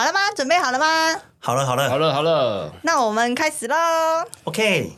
[0.00, 0.20] 好了吗？
[0.34, 1.20] 准备好了吗？
[1.40, 3.76] 好了好了好了好了，那我们开始喽。
[4.44, 4.92] ，OK。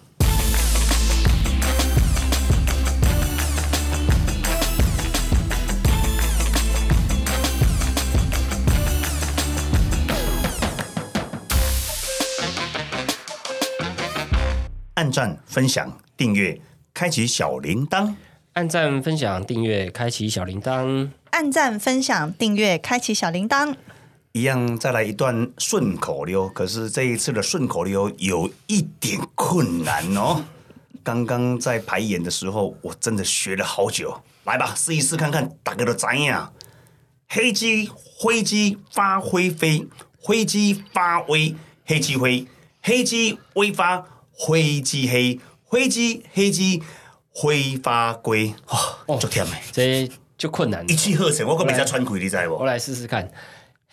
[14.95, 16.61] 按赞、分享、订阅，
[16.95, 18.15] 开启小铃铛。
[18.53, 21.11] 按赞、分享、订阅，开启小铃铛。
[21.33, 23.75] 按赞、分享、订阅，开启小铃铛。
[24.33, 30.43] 一样再来一段顺口溜，可是这一次的顺口溜有一点困难哦。
[31.05, 34.23] 刚刚在排演的时候，我真的学了好久。
[34.45, 36.53] 来吧，试一试看看，大家都怎样？
[37.29, 39.87] 黑鸡、灰鸡发灰飞，
[40.19, 42.47] 灰鸡发威，黑鸡灰，
[42.83, 46.83] 黑鸡微发，灰鸡黑，灰鸡黑鸡
[47.31, 48.55] 灰发龟。
[49.07, 50.95] 哦，足甜美，这就困难一。
[50.95, 52.55] 气呵成，我可没在喘气，你知不？
[52.55, 53.31] 我来试试看。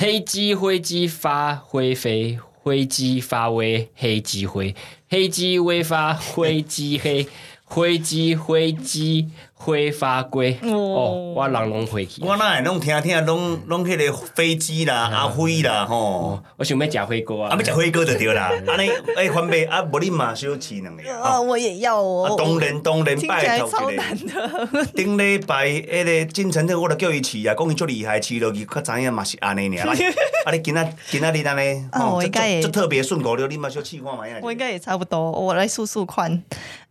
[0.02, 4.74] 黑鸡灰鸡发灰飞，灰鸡发威，黑鸡灰，
[5.10, 7.27] 黑鸡微发，灰鸡黑，
[7.65, 9.27] 灰鸡灰鸡
[9.62, 10.57] 灰发龟。
[10.63, 12.24] 哦，我人拢回去。
[12.24, 17.63] 我哪会拢听听，拢拢迄个飞机啦、阿辉啦，吼，我想要食火锅啊啊，要！
[17.65, 18.49] 食火锅就对啦。
[18.68, 24.18] 安尼，诶，翻倍啊，无你嘛小饲两个啊，我也要啊哦。，当然当然，听起来拜托超难。
[24.18, 24.85] 的。
[24.96, 29.85] 顶礼拜迄个进城的，我就叫伊饲啊，讲伊足厉害，饲落去，较知影嘛是安尼尔。
[29.85, 29.93] 来
[30.46, 34.40] 啊，你今仔今仔日安尼，啊吼这我应该也这特别顺口溜，你嘛小试看卖啊。
[34.41, 36.41] 我应该也差不多，我来数数看。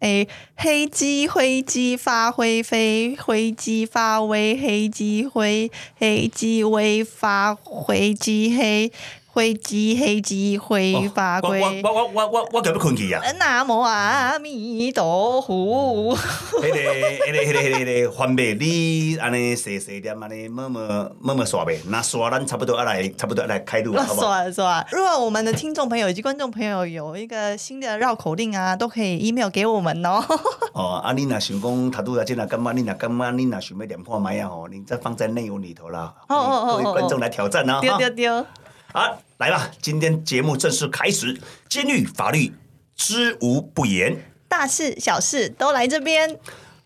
[0.00, 8.92] 诶，黑鸡灰鸡发灰飞，灰鸡发威，黑鸡灰，黑鸡威发，灰鸡黑，
[9.38, 11.60] 灰鸡黑鸡灰发我龟。
[11.84, 13.22] 我我我我我叫要困去啊！
[13.38, 16.16] 南无阿弥陀佛。
[16.16, 20.80] 迄个、迄个、迄个、迄个、迄个番贝，你安尼细细点，安尼摸摸
[21.20, 21.78] 摸摸刷呗。
[21.86, 24.26] 那刷咱差不多要来，差不多要来开路了，好不好？
[24.26, 30.20] 算了算了，如果我们的听众朋友以及观众朋友有一个新的绕口令啊，都可以 email 给我们哦。
[30.74, 36.12] 哦，啊，你若想讲他拄仔即若感觉，你若感觉你若想要点看卖啊吼，你再放在内容里头啦。
[36.26, 37.74] 哦哦哦各位观众来挑战啊！
[37.74, 38.46] 哈丢丢丢！
[38.90, 41.40] 好，来吧，今天节目正式开始。
[41.68, 42.52] 监狱法律
[42.96, 44.16] 知无不言，
[44.48, 46.36] 大事小事都来这边。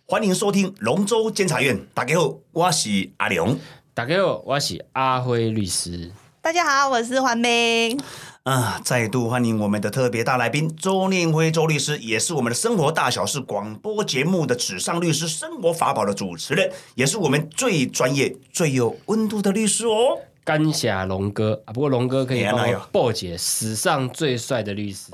[0.04, 1.80] 欢迎收听龙州监察院。
[1.94, 3.58] 大家好，我是阿良。
[3.94, 6.12] 大家好，我是阿辉律师。
[6.42, 7.98] 大家好，我是环明。
[8.42, 20.20] 啊，再度欢迎我们的特别大来宾周念辉周律师，也是我们的生活大小事广播节目的纸上律师、生活法宝的主持人，也是我们最专业、最有温度的律师哦。
[20.44, 21.72] 感谢龙哥啊！
[21.72, 25.06] 不过龙哥可以帮我破解史上最帅的律师。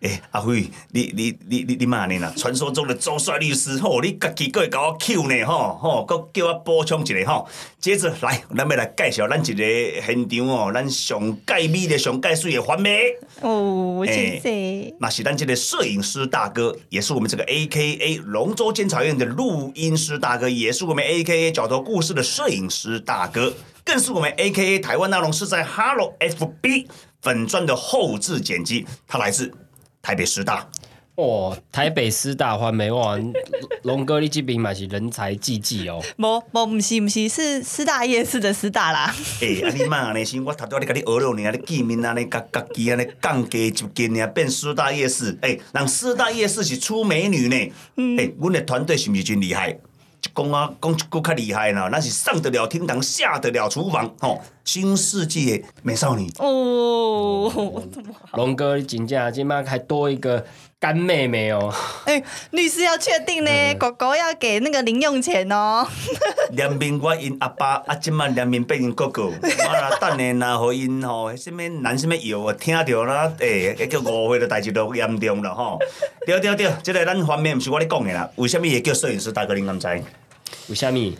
[0.00, 2.32] 诶、 阿辉，你你你你你骂你啦！
[2.34, 7.46] 传说中的周帅律师，吼，你家己个会甲我 Q 呢，吼吼，佮叫我补充一下吼。
[7.78, 9.64] 接着来，咱要来介绍咱一个
[10.00, 13.00] 现场哦，咱上介美的、上介水的环美。
[13.42, 14.94] 哦，哎谢谢。
[14.98, 23.52] 那是咱这个摄影师大哥，也是我们这个 A K A 龙州监察院的录音师大哥，也是我们 A K A 角头故事的摄影师大哥，
[23.84, 26.88] 更是我们 A K A 台湾大龙是在 Hello F B
[27.20, 29.52] 粉钻的后置剪辑，他来自
[30.00, 30.68] 台北师大。
[31.16, 33.16] 哦，台北师大欢美哇，
[33.82, 36.02] 龙哥你这边嘛是人才济济哦。
[36.18, 39.14] 不不，不是不是，是师大夜市的师大啦。
[39.40, 45.38] 诶、 啊你妈安尼先，我头拄仔咧甲你学了呢，你见面安尼家家己安尼降价一斤呢，变师大夜市。
[45.42, 47.56] 诶、人师大夜市是出美女呢。
[48.16, 49.78] 诶、阮的团队是毋是真厉害？
[50.34, 56.30] 讲啊，讲一句较厉害啦，那是上得了厅堂，下得了厨房，吼、新世纪的美少女。
[56.38, 57.82] 哦，
[58.34, 60.44] 龙哥，你真正今麦还多一个
[60.84, 61.72] 干妹妹哦。
[62.04, 65.88] 哎，律师要确定呢，狗狗要给那个零用钱哦。
[66.52, 75.78] 两面我因阿爸，啊，即摆连面变因哥哥，我若等下若互因吼，迄什物男什物药啊，听着啦，诶、迄叫误会的代志都严重了吼。
[76.26, 80.04] 对 对对，即、个咱方面毋是我咧讲的啦，为什物会叫摄影师大哥恁敢知？
[80.68, 81.16] 为虾米？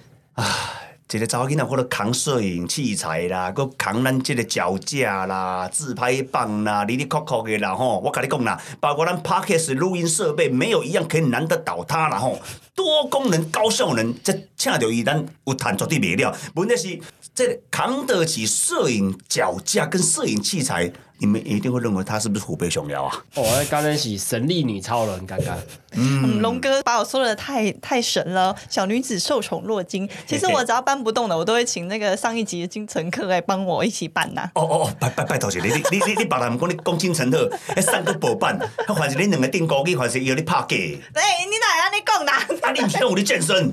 [1.16, 8.00] 一个查某囡仔，或者扛摄影器材啦，佮扛咱即个脚架啦、自拍棒啦、哩哩扣扣的啦吼。
[8.00, 12.40] 我甲你讲啦，包括咱 Podcast 录音设备，没有一样可以难得倒他啦吼。
[12.74, 16.36] 多功能、高效能，这请着伊咱有赚绝对袂了。
[16.54, 16.98] 问题是，
[17.32, 23.24] 这扛得起摄影脚架跟摄影器材，你们一定会认为她是不是虎背熊腰啊？
[23.36, 25.56] 哦，那刚才是神力女超人，刚刚。
[25.96, 30.08] 嗯，龙哥把我说的太太神了，小女子受宠若惊。
[30.26, 38.58] 其实我只要搬不动的，我都会请那个上一集的金城客来帮我一起搬呐、哦哦哦，拜拜拜托一下，你你你你你别人毋讲你讲金城特，迄三个宝板，
[38.88, 41.00] 迄凡是恁两个定高，去凡是要你拍假的。
[41.14, 42.44] 哎、你哪安尼讲啦。
[42.60, 43.72] 啊，你唔是拢有咧健身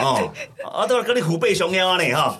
[0.00, 0.32] 哦？
[0.68, 2.36] 啊，都跟你虎背熊腰啊你哈！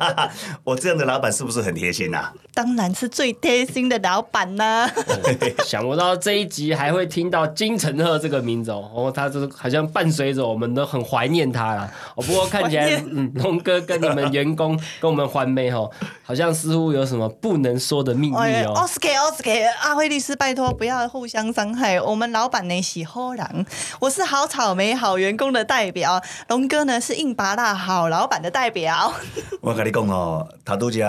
[0.62, 4.88] 我这样的老板是不是很贴心呐、当然是最贴心的老板呢、
[5.66, 11.92] 想不到这一集还会听到金承赫这个名字哦，哦，他就是好像伴随着我们都很怀念他啦。
[12.14, 15.90] 哦，不过看起来嗯，龙哥跟你们员工 跟我们欢妹哦，
[16.24, 18.72] 好像似乎有什么不能说的秘密哎哦。
[18.74, 22.00] ，Oscar Oscar，阿辉律师，拜托不要互相伤害。
[22.00, 23.66] 我们老板呢喜好人，
[24.00, 29.12] 我是好草莓好员工的代表，龙哥呢是硬拔辣好老板的代表。
[29.60, 31.00] 我跟你讲哦，头拄只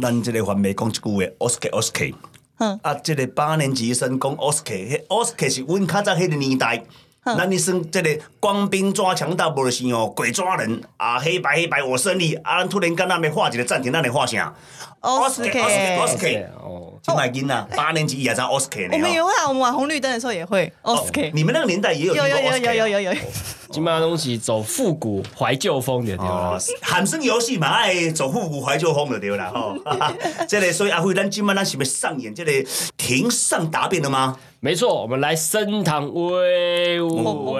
[0.00, 2.14] 咱即个环媒讲一句话，Oscar Oscar，
[2.58, 6.84] 嗯啊，这个八年级生讲 Oscar，迄 Oscar 是阮较早迄个年代。
[7.24, 12.62] 咱你算这个官兵抓强盗，无就是哦鬼抓人啊，黑白黑白我胜利啊！
[12.64, 14.54] 突然间那边画一个暂停，那里画啥
[15.00, 19.26] Oscar，Oscar，哦，今摆囡仔八年级也在 Oscar 呢我们也哦。
[19.26, 21.30] 会啊，我们玩红绿灯的时候也会 Oscar。
[21.34, 23.20] 你们那个年代也有有有有有有有有，
[23.70, 29.76] 金马 东西走复古怀旧风的对哦吧？，喊声游戏嘛，爱走复古怀旧风就对啦吼。
[30.48, 32.52] 这个所以阿辉，咱今晚咱是要上演这个
[32.96, 34.38] 庭上答辩了吗？
[34.64, 37.54] 没错，我们来升堂威武。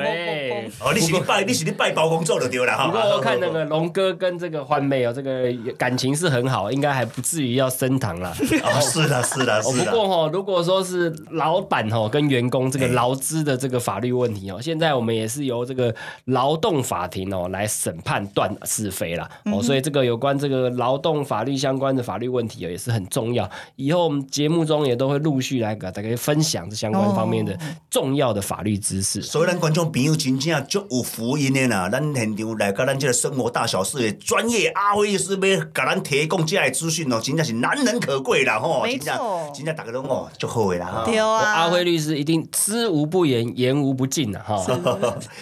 [0.80, 2.86] 哦，你是你拜，你是你拜包工作就对了哈。
[2.86, 8.34] 不过我看那个龙哥跟这个欢妹哦，这个感情是很好，应该还不至于要升堂啦。
[8.62, 9.90] 哦，是的，是的，哦，是的。
[9.90, 15.94] 不过哈、如果说是老板哈、跟员工这个劳资的这个法律问题哦，现在我们也是由这个
[16.26, 19.28] 劳动法庭哦来审判断是非啦。
[19.46, 23.48] 哦，所以这个有关这个劳动法律相关的法律问题哦也是很重要。
[23.76, 27.58] 以后我们节目中也都会陆续来给大家分享这相关方面的
[27.90, 29.22] 重要的法律知识。
[29.22, 31.88] 所以咱观众朋友真正足有福音的啦！
[31.90, 38.82] 咱现场来甲咱这个生活大小事的专业阿辉律师要甲咱提供这样的资讯哦，真正是难能可贵啦吼！
[38.82, 41.02] 没真正错真正大家都哦足好的啦哈。
[41.04, 44.56] 对啊，阿辉律师一定知无不言，言无不尽呐哈。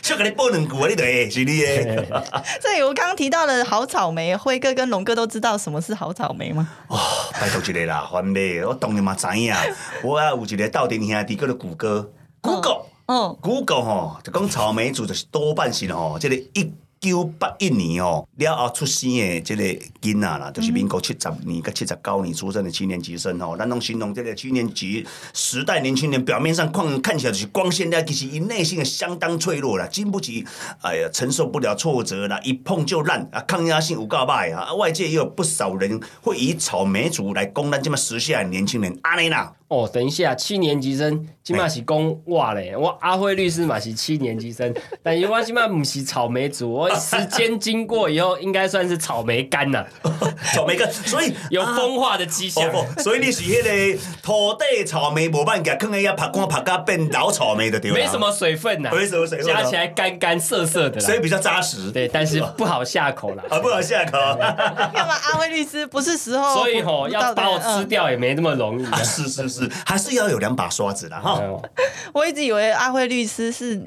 [0.02, 2.22] 小给你报两句啊，你就会是你的。
[2.60, 6.68] 这里我刚刚提到了好草莓，辉哥跟龙哥都知道什么是好草莓吗？
[6.88, 6.98] 哦
[7.40, 9.54] 拜托一个啦，番妹，我当然嘛知影，
[10.02, 12.10] 我啊有一个斗阵兄弟叫做谷歌
[12.40, 12.91] ，Google。
[13.40, 19.62] Google 吼，就讲草莓族就是多半是吼，即、个一九八一年吼了后出生的即个
[20.00, 25.04] 囡仔啦，就是民国七十年跟七十九年出生的七年级生吼，咱拢形容这个七年级
[25.34, 30.46] 时代年轻人，表面上看看起来就是光鲜亮，其实伊内心也相当脆弱啦，经不起
[30.82, 39.52] 哎呀承受不了挫折啦，一碰就烂啊，抗压性有够歹啊，外界也有不少人会以草莓族来攻咱这么时下年轻人，安尼啦。
[39.72, 44.72] 哦，等一下，七年级生今嘛是讲哇嘞，我阿辉律师嘛是七年级生，
[45.02, 49.82] 但是我今嘛不是草莓族，我时间经过以后，应该算是草莓干呐、
[50.54, 52.68] 草莓干，所以有风化的迹象。
[52.68, 57.96] 哦不，所以你是迄个土地草莓无办法，放喺遐拍干拍甲变老草莓的对吧。
[57.96, 61.06] 没什么水分呐、没什么水分加起来干干涩涩的啦。
[61.06, 61.90] 所以比较扎实。
[61.90, 63.42] 对，但是不好下口啦。
[63.48, 64.12] 啊，不好下口。
[64.12, 65.14] 干嘛？
[65.30, 67.92] 阿辉律师不是时候，所以吼、不要把我吃。
[67.92, 69.02] 掉也没那么容易、啊啊，。
[69.02, 71.40] 是是是，还是要有两把刷子的哈。
[72.12, 73.80] 我一直以为阿辉律师是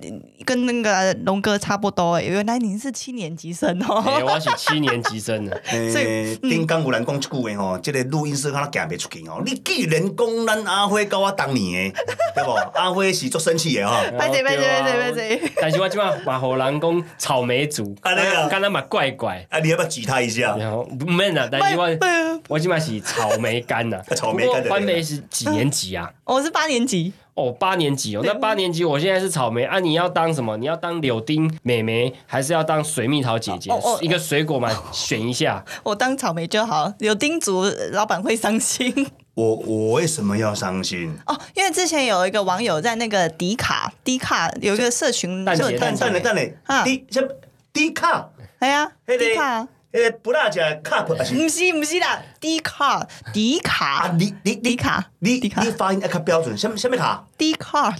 [0.45, 4.03] 跟那个龙哥差不多诶，原来你是七年级生哎哦。
[4.25, 5.61] 我是七年级生 的，
[5.91, 9.41] 所以，顶刚有人讲一句话吼，这个录音室敢若行袂出去哦。
[9.45, 11.99] 你既然讲咱阿辉跟我当年的，
[12.35, 12.51] 对不？
[12.77, 13.95] 阿辉是做生气的吼。
[14.17, 19.45] 拜谢拜谢拜谢拜谢但是我今嘛马火人讲草莓族，啊那个刚刚嘛怪怪。
[19.49, 20.55] 啊，你要不要挤他一下？
[20.57, 26.11] 然后不免啊，但是我不不我今晚是草莓干呐、草莓干的不过欢梅是几年级啊？
[26.23, 28.21] 我是八年级，哦，八年级哦。
[28.23, 30.57] 那八年级我现在是草莓啊，你要当什么？
[30.57, 33.71] 你要当柳丁妹妹，还是要当水蜜桃姐姐？
[33.71, 35.63] 哦哦一个水果嘛，选一下。
[35.83, 36.93] 我当草莓就好。
[36.99, 38.93] 柳丁族老板会伤心
[39.35, 41.13] 我我为什么要伤心？
[41.25, 47.29] 哦，因为之前有一个网友在那个迪卡迪卡有一个社群蛋论坛姐蛋等等等啊等，低什
[47.73, 48.29] 迪卡，
[48.59, 49.69] 哎呀，迪卡个。
[49.95, 51.33] 迄个不辣食 cup 还是？
[51.35, 57.25] 不是不是啦，迪卡迪啊，卡啊你你迪卡你迪卡你发音要较标准，什么什么卡？
[57.37, 57.95] 迪卡，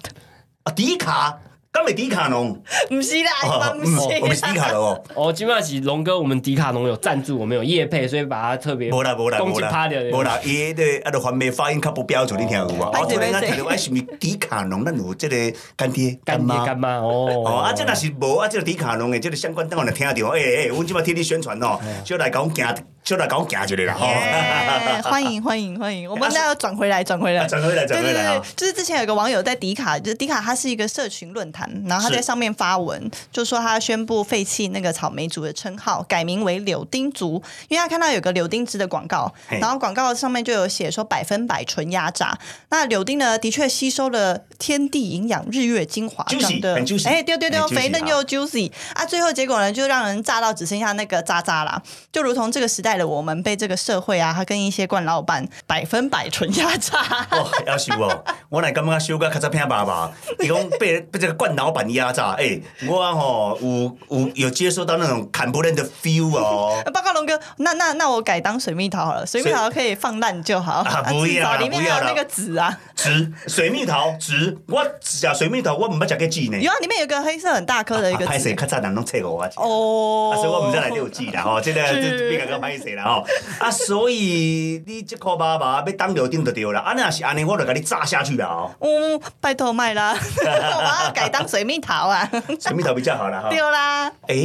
[0.63, 1.39] 啊，迪卡，
[1.75, 2.57] 敢袂迪卡侬？
[2.91, 4.57] 唔是啦，一般不嗯我们是迪。
[4.57, 5.03] 卡侬哦。
[5.13, 9.89] 哦，今晚是龙哥，我们迪卡侬有赞助，我们有业配，所以把它特别无啦无啦无啦。
[10.13, 12.91] 无啦，伊迄个啊，就环美发音较不标准，你听有无？
[12.91, 14.85] 拍谁我突然间听到，哎，是毋是迪卡侬？
[14.85, 15.35] 咱有即个
[15.75, 17.43] 干爹干爹干妈哦。
[17.45, 24.07] 哦，啊，这若是无啊，这个迪卡侬的这个相关单位就听到，哎哎，阮即摆替你宣传哦，就来讲行就来搞我行一个啦吼。
[24.07, 26.09] 耶 欢迎欢迎欢迎！
[26.09, 42.35] 我们那要转回来，转回来，啊转回来转回来啊对对对，就是之前有个网友在迪卡，就是迪卡，它是一个社群论坛，然后他在上面发文，就说他宣布废弃那个草莓族的称号，改名为柳丁族，因为他看到有个柳丁汁的广告，然后广告上面就有写说百分百纯压榨。
[42.69, 46.73] 那柳丁呢，的确吸收了天地营养、日月精华长得
[47.05, 51.79] 哎，对对对很，juicy 啊肥嫩又 juicy 啊，最后结果呢，就让人炸到只剩下那个渣渣啦，
[52.11, 56.99] 就如同这个时代的我们被这个社会啊，他跟一些惯老板百分百纯压榨。
[57.31, 58.23] 哦，要死哦！
[58.49, 66.81] 我来感觉修个较早偏爸爸，你讲被被这个冠老板压榨，哎、我吼有有有接受到那种砍不认的 feel 哦。
[66.93, 76.59] 报告龙哥，那那那我改当水蜜桃好了，水蜜桃可以放烂就好，啊不要啦至少里面有那个籽啊，籽水蜜桃籽，我食水蜜桃我唔捌食过籽呢。
[76.59, 78.55] 有啊，里面有个黑色很大颗的一个歹势，籽。
[78.55, 79.49] 较早人拢测我啊。
[79.57, 83.25] 哦啊，所以我唔知来六 G 啦吼，这个是这别个歹势啦吼。
[83.59, 86.79] 啊，所以你这颗爸爸要当柳丁就对了。
[86.79, 88.71] 啊，你要是安尼，我就给你炸下去了哦。
[88.79, 90.13] 嗯，拜托卖啦，
[90.43, 93.49] 我要改当水蜜桃啊，水蜜桃比较好啦哈。
[93.49, 94.35] 丢 啦，哎，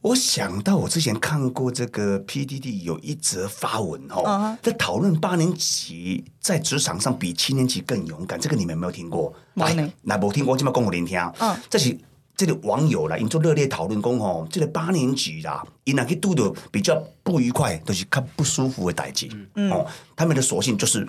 [0.00, 4.24] 我想到我之前看过这个 PDD 有一则发文吼
[4.62, 9.32] 在讨论八年级在职场上比七年级更勇敢，这个你们有没有听过？
[9.54, 11.20] 没呢来，来，无听过，今麦讲给您听。
[11.38, 11.96] 嗯这是。
[12.36, 19.28] 这个网友啦，因做热烈讨论讲吼，这个八年级啦，因若去拄到比较不愉快，都、是较不舒服的代志。
[19.54, 19.86] 嗯哦，
[20.16, 21.06] 他们的索性就是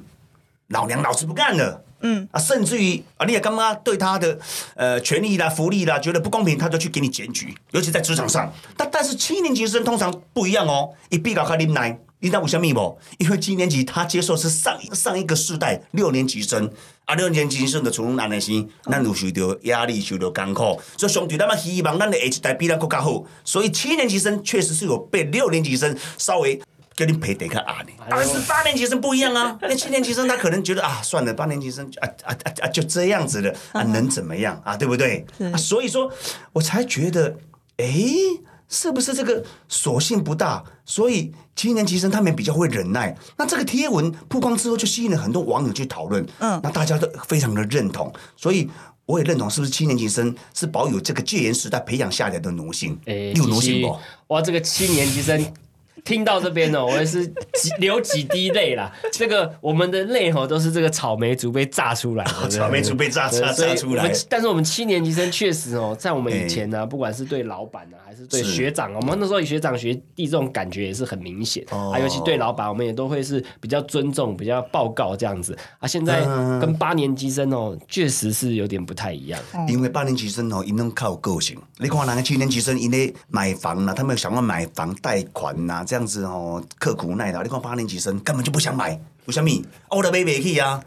[0.68, 1.84] 老娘老子不干了。
[2.06, 4.38] 嗯啊，甚至于啊，你也干嘛对他的
[4.76, 8.52] 呃权利啦、福利啦，觉得不公平，他就去给你检举，尤其在职场上。
[8.76, 12.98] 但但是七年级生通常不一样哦，一比较开啉奶，你知道为什么不？
[13.18, 16.72] 因为七年级他接受是上上一个世代六年级生。
[17.04, 23.22] 啊，六年级生的从难的生，咱有受到压力，受到艰苦，所以相对咱们希望咱的下一代比咱更加好。
[23.44, 26.62] 所以七年级生确实是有被六年级生稍微
[26.96, 27.92] 给你陪得个啊呢。
[28.10, 35.26] 但是八年级生不一样啊， 那七年级生他可能觉得啊，算了，八年级生啊啊啊啊就这样子了啊，能怎么样啊，对不对？
[35.52, 36.10] 啊，所以说
[36.54, 37.36] 我才觉得，
[37.78, 38.16] 诶，
[38.74, 40.64] 是不是这个索性不大？
[40.84, 43.16] 所以七年级生他们比较会忍耐。
[43.38, 48.68] 那这个贴文曝光之后，就吸引了很多网友去讨论，嗯那大家都非常的认同，所以。
[49.06, 52.98] 我也认同，是不是七年级生是保有这个戒严时代培养下来的奴性？
[53.04, 54.00] 诶、你有奴性不？
[54.34, 55.46] 哇，这个七年级生
[56.04, 58.92] 听到这边哦，我也是几 流几滴泪啦。
[59.12, 75.88] 这个我们的泪吼都是这个草莓族被炸出来的，对草莓族被炸炸对所以炸出来但是我们七年级生确实哦，在我们以前呢、不管是对老板呢、还是对是学长，我们那时候以学长学弟这种感觉也是很明显、哦啊，尤其对老板，我们也都会是比较尊重、比较报告这样子啊。
[75.88, 79.40] 现在嗯跟八年级生哦，确实是有点不太一样。
[79.70, 81.58] 因为八年级生哦，因拢靠个性。
[81.78, 87.44] 你看人家七年级生，因咧买房啦，他们想要买房贷款呐，这样子哦，刻苦耐劳。
[87.44, 89.48] 你看八年级生根本就不想买，为什么？
[89.90, 90.84] 啊我都买不起啊。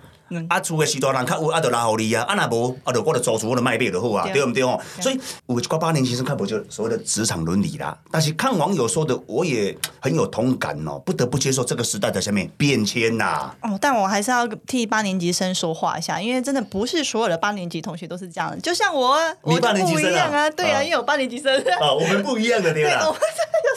[0.49, 4.81] 啊，厝的时大人较有，啊，就拉互你啊，啊，若无，啊，就我就租厝，我就卖买就好啊，对对不对哦？
[5.01, 7.97] 所以有一寡八年级生较无就所谓的职场伦理啦。
[8.11, 13.55] 但是看网友说的，我也很有同感哦，不得不接受这个时代的下面变迁呐。
[13.63, 23.13] 哦，但我还是要替八年级生说话一下，因为真的不是所有的八年级同学都是这样的，就像我，我就八年级生啊不一样啊，对啊，啊因为我八年级生，啊，我们不一样的，对 对，啦我。
[23.13, 23.21] 们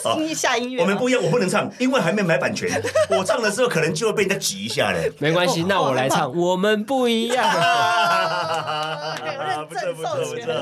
[0.01, 2.69] 这个音下音乐嘛，我们不一样，我不能唱，因为还没买版权。
[3.09, 5.11] 我唱的时候可能就会被人家挤一下嘞。
[5.19, 7.45] 没关系，哦那我来唱，我们不一样。
[9.47, 10.53] 认 不错不错不证授权错。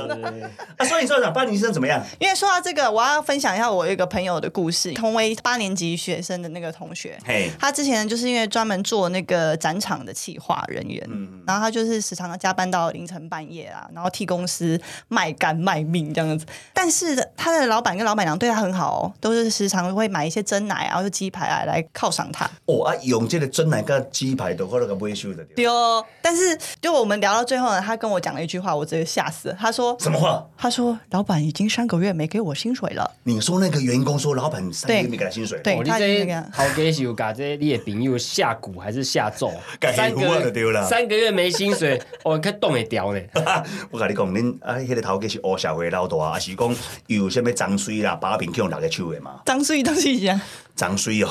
[0.77, 2.03] 啊，所以你说长八年级生怎么样？
[2.19, 7.17] 因为说到这个，我要分享一下我有一个朋友的故事，同为八年级学生的那个同学。
[7.25, 16.46] 嘿，他之前就是因为专门做那个展场的企划人员，嗯然后他就是时常加班到凌晨半夜啊，然后替公司卖肝卖命这样子。
[16.74, 22.50] 但是他的老板跟老板娘对他很好哦，都是时常会买一些真奶啊或者鸡排啊来犒赏他。
[22.65, 25.43] 哦啊，用这个真奶跟鸡排都可能个维修的。
[25.55, 29.57] 对哦，但是就我们聊到最后呢，他跟我讲了一句话，我直接吓死了。
[29.59, 30.45] 他说什么话？
[30.57, 33.09] 他说老板已经三个月没给我薪水了。
[33.24, 39.51] 你说那个员工说老板三个月没给他薪水，对他就这个好给是有把这你的朋友下蛊还是下咒？
[39.79, 43.21] 改三个月了三个月没薪水， 我看冻会掉呢。
[43.91, 46.75] 我跟你讲，恁啊，迄个头家是乌社会老大，还是讲
[47.07, 49.41] 有啥物脏水啦，把柄去用六个手的嘛？
[49.45, 50.41] 张书怡，张书怡啊，
[50.75, 51.29] 脏水哦，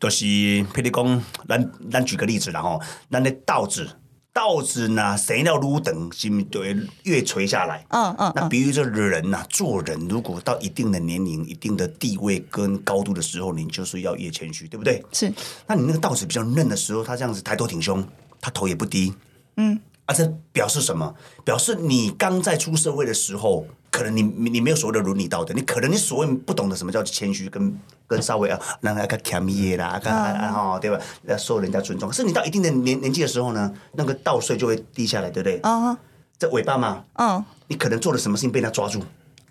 [0.00, 3.30] 就是譬如讲，咱咱举个例子啦吼，咱的
[3.62, 3.88] 稻子。
[4.34, 6.62] 稻子呢，生了愈长，是不是就
[7.02, 7.84] 越垂下来？
[7.90, 15.04] 嗯嗯嗯，那比喻说人呐、做人如果到一定的年龄、一定的地位跟高度的时候，你就是要越谦虚，对不对？
[15.12, 15.30] 是
[15.66, 18.02] 那你那个稻子比较嫩的时候，他这样子抬头挺胸，
[18.40, 19.12] 他头也不低，
[19.58, 19.78] 嗯
[20.12, 21.14] 这表示什么？
[21.44, 30.98] 表示你刚在出社会的时候，可能你你你没有所谓的伦理道德，你可能你所谓不懂得什么叫谦虚跟跟稍微啊，让那个谦卑啦，啊啊哈，对吧？
[31.26, 32.08] 要受人家尊重。
[32.08, 35.58] 可是你到一定的年年纪的时候呢，那个稻穗就会低下来，对不对？
[35.60, 35.96] 啊，
[36.38, 39.02] 这尾巴嘛，嗯，你可能做了什么事情被人家抓住，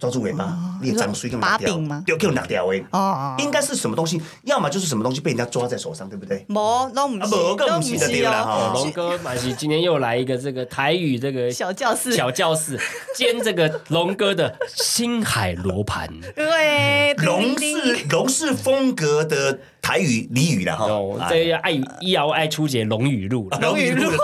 [0.02, 2.84] 抓住尾巴，你也长衰跟把柄吗就给拿掉诶。
[2.90, 4.20] 哦，应该是什么东西？
[4.46, 6.44] 要么就是什么东西被人家抓在手上，对不对？
[6.50, 12.80] 无都唔啊是，无更不是的啦龙哥马西今天又来一个这个台语这个小教室，小教室，
[13.16, 16.10] 兼这个龙哥的星海罗盘。
[16.36, 20.88] 对，龙是叮龙是风格的台语俚语了哈。
[21.30, 23.60] 这个爱医疗爱出节龙语录了。
[23.62, 24.10] 龙语录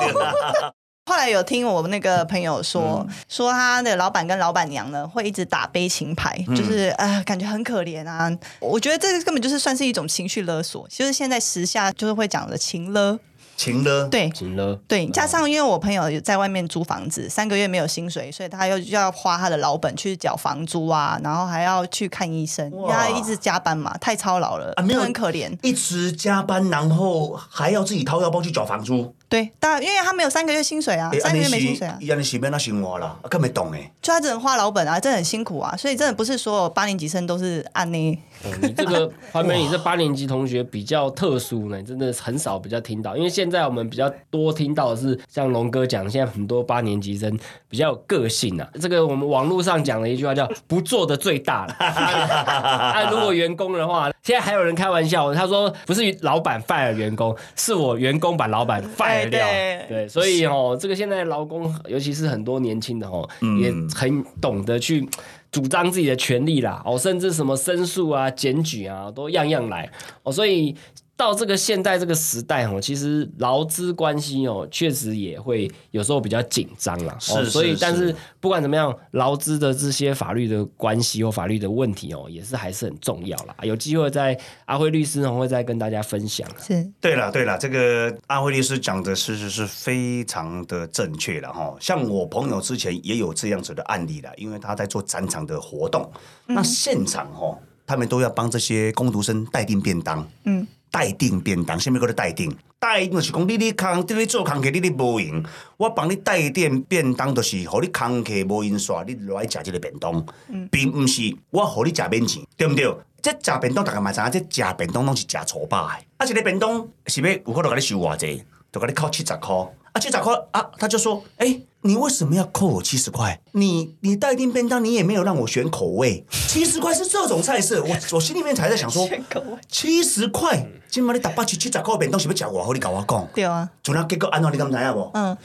[1.08, 3.16] 后来有听我那个朋友说，嗯。
[3.30, 6.56] 说他的老板跟老板娘呢会一直打悲情牌，嗯。
[6.56, 8.30] 就是啊、感觉很可怜啊。
[8.60, 13.18] 我觉得这个根本就是算是一种情绪勒索，就是现在时下就是会讲的情勒。
[13.56, 14.30] 情勒，对。
[14.30, 25.52] 情勒，对，加上因为我朋友有在外面租房子，三个月没有薪水，所以他又要花他的老本去缴房租啊，然后还要去看医生，因为他一直加班嘛，太操劳了，啊没有很可怜。
[25.64, 33.92] 一直加班，然后还要自己掏腰包去缴房租，对，当然因为他没有三个月薪水啊，哎三个月没薪水啊，伊安尼是要那生活啦，啊，更没懂哎。
[34.02, 38.20] 就他只能花老本啊，真的很辛苦啊，所以真的不是所有八年级生都是按呢。
[38.46, 48.70] 哦你这个 环美，你这八年级同学比较特殊呢，真的很少比较听到，因为现在我们比较多听到的是像龙哥讲，现在很多八年级生比较有个性啊。
[48.80, 51.74] 这个我们网络上讲了一句话叫“不做的最大”了。
[51.82, 63.28] 啊，如果员工的话，现在还有人开玩笑，他说不是老板 fire 员工，是我员工把老板 fire 对，所以哦，这个现在劳工，尤其是很多年轻的哦，
[63.62, 65.08] 也很懂得去
[65.52, 69.92] 主张自己的权利啦，哦，甚至什么申诉啊、检举啊，都样样来
[70.24, 70.76] 哦，所以。
[71.18, 77.18] 到这个现代这个时代哦，其实劳资关系哦，确实也会有时候比较紧张啦。
[77.32, 83.56] 哦，是所以但是不管怎么样，劳资的这些法律的关系或法律的问题哦，也是还是很重要啦。
[83.64, 86.48] 有机会在阿辉律师呢会再跟大家分享。
[86.62, 91.76] 是，对了对了，这个阿辉律师讲的事实是非常的正确了哈。
[91.80, 96.08] 像我朋友之前也有这样子的案例了，因为他在做展场的活动，
[96.46, 97.58] 那现场哈，
[97.88, 102.56] 他们都要帮这些工读生带订便当，嗯，待定便当，虾米叫做待定？
[102.80, 105.44] 待定就是讲你咧空，你咧做空客，你咧无闲，
[105.78, 110.26] 我帮你带定便当，就是互你空客无闲煞，你落来食即个便当，
[110.70, 112.86] 并毋是我互你食免钱，对毋对？
[113.22, 115.94] 即食便当，大家嘛知影，即食便当拢是食粗饱的。
[116.18, 119.70] 啊，一个便当是要有可能甲你收偌济，就甲你扣七十箍。
[119.92, 123.40] 啊，七十箍啊，他就说，哎、你为什么要扣我七十块？
[123.54, 132.74] 你你带订便当，你也没有让我选口味，七十块是这种菜色，我我心里面才在想说，选口味七十块，今麦你打八七七十块便当是要吃我好？
[132.74, 135.10] 你跟我讲，对啊，就那结果安怎你敢知影无？
[135.14, 135.38] 嗯，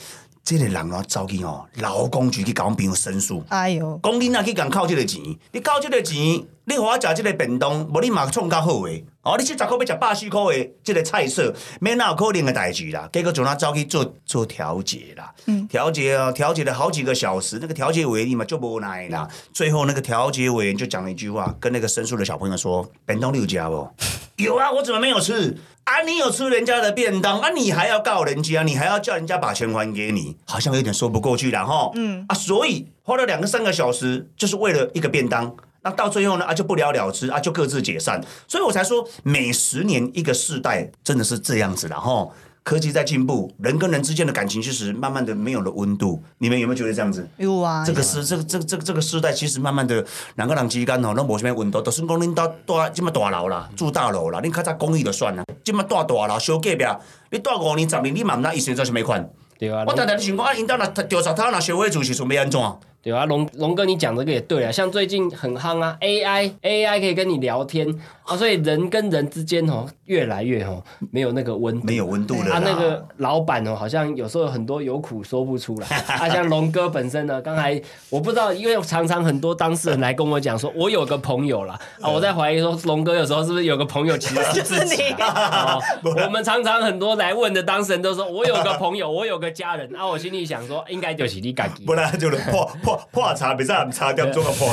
[0.44, 3.42] 这个人哦，走去哦，劳工局去甲阮朋友申诉。
[3.48, 5.20] 哎呦，讲你若去共扣即个钱，
[5.52, 6.16] 你扣即个钱，
[6.64, 9.04] 你互我食即个便当，无你嘛创较好诶。
[9.22, 13.08] 哦，你七十块要食百四块诶，即个菜色，免哪有可能诶代志啦。
[13.12, 15.32] 结果就那走去做做调解啦，
[15.68, 19.28] 调解啊，调解了好几个小时，那个调解委员嘛就无奈啦。
[19.52, 23.88] 最后那个调解委员就讲了一句话，跟那个申诉的小朋友说：“便当你有食无？”
[24.36, 25.56] 有啊，我怎么没有吃？
[25.84, 31.90] 啊，你有吃人家的便当啊，你还要告人家，你还要叫人家把钱还给你，好像有点说不过去了哈。
[31.94, 35.54] 嗯啊，所以花了两个三个小时，就是为了一个便当。
[35.82, 38.22] 那到最后呢啊，就不了了之啊，就各自解散。
[38.46, 42.28] 所以我才说，每十年一个世代真的是这样子的哈。
[42.64, 46.22] 科技在进步，人跟人之间的感情其实慢慢的没有了温度。
[46.38, 47.28] 你们有没有觉得这样子？
[47.36, 50.04] 有啊，这个是这个这个这个这个时代，其实慢慢的，
[50.36, 51.82] 两个人之间吼，拢无什么温度。
[51.82, 56.84] 就算讲恁到大这么大楼啦，住大楼啦，恁较早公寓就算啦，这么大大楼小隔壁，
[57.30, 59.28] 你住五年十年，你嘛毋知伊生做啥物款。
[59.58, 62.60] 对啊，我常常就想讲，啊，因兜若调查他若消费主是准备安怎？
[63.02, 67.88] 对啊，龙龙哥，你讲这个也对啊，像最近很夯啊，AI AI 可以跟你聊天
[68.22, 72.56] 啊，所以人跟人之间哦，越来越哦没有那个温度，没有温度了啦。
[72.56, 75.86] 啊，那个老板哦，好像有时候有很多有苦说不出来。
[76.06, 85.74] 啊，像龙哥本身呢，刚才我不知道，因为常常很多当事人来跟我讲说，我有个朋友啦，啊，我在怀疑说，龙哥有时候是不是有个朋友其实是自己啊？
[85.74, 85.82] 哦
[86.24, 91.94] 我们常常很多来问的当事人都说，我有个朋友，我有个家人，啊，我心里想说，应该就是你自己不。
[91.94, 94.68] 然就是破破破破茶，别再茶掉中个破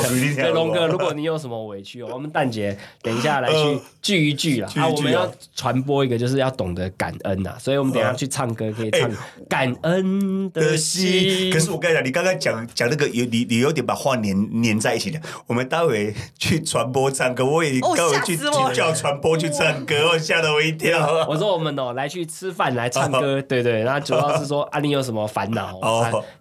[0.52, 4.68] 龙哥，如果你有什么委屈，我们蛋姐等一下来去呃聚一聚啦。
[4.76, 7.54] 啊啊，我们要传播一个，就是要懂得感恩呐。
[7.58, 9.14] 所以我们等一下去唱歌，可以唱哎
[9.48, 11.52] 感恩的的心心。。
[11.52, 15.20] 可是我跟你讲，你刚刚讲讲那个有你你有点把话连连在一起的。
[15.46, 21.26] 我们待会去传播唱歌，我也哦待会去吓死我了去叫传播去唱歌，我吓得我一跳。
[21.28, 23.82] 我说我们哦，来去吃饭，来唱歌，对对。
[23.82, 25.80] 然后主要是说啊，你有什么烦恼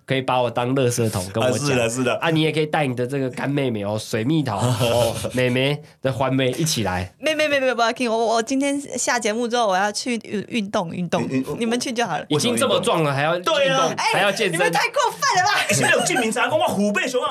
[0.06, 1.69] 可以把我当垃圾桶跟我。
[1.70, 7.14] 是的是的啊，你也可以带你的这个干妹妹哦，水蜜桃 哦，妹妹的环妹一起来。
[7.20, 11.28] 没没没没不要听我我我今天下节目之后我要去运运动运动
[11.60, 12.26] 你们去就好了。
[12.30, 14.54] 已经这么壮了，还要对啊，还要健身。
[14.54, 15.66] 你们太过分了吧！
[15.70, 16.48] 现在有证明啥？
[16.48, 17.30] 讲我虎背熊腰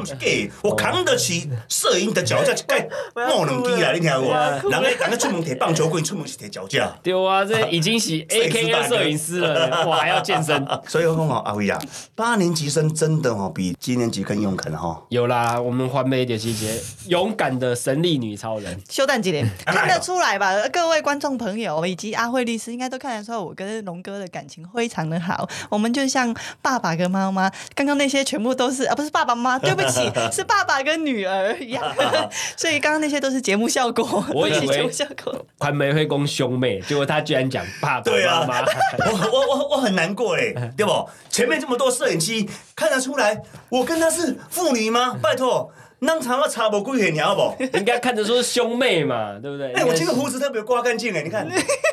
[0.62, 4.30] 我扛得起摄影的脚架，盖莫两机啦，你听有无？
[4.70, 6.96] 人家人家出门摕棒球棍，出门是摕脚架。
[7.02, 10.66] 对啊，这已经是摄影师 A K 大 A 摄影师了，我还要健身。
[10.86, 11.80] 所以我讲哦，阿威啊，
[12.14, 15.02] 八年级生真的哦比七年级更勇敢哈。
[15.08, 18.78] 有啦，我们环美点细节，勇敢的神力女超人。
[18.90, 20.52] 休蛋姐 哎看得出来吧？
[20.70, 25.48] 各位观众朋友以及阿慧律师应该都看得出来，我跟龙哥的感情非常的好。
[25.70, 31.82] 我们就像爸爸跟妈妈，刚刚那些全部都是啊，不是爸爸妈妈，对不起，是爸爸跟女儿一样。
[32.54, 35.46] 所以刚刚那些都是节目效果，我以为都是节目效果。
[35.58, 38.68] 环美会攻兄妹，结果他居然讲爸爸对啊妈妈。
[39.10, 41.08] 我我我我很难过嘞，对不？
[41.30, 45.16] 前面这么多摄影机，看得出来我跟他是是妇女吗？
[45.22, 47.64] 拜托，那差我差不几岁，你好不？
[47.72, 49.72] 人家看着说是兄妹嘛，对不对？
[49.74, 51.48] 哎、我这个胡子特别刮干净哎，你看，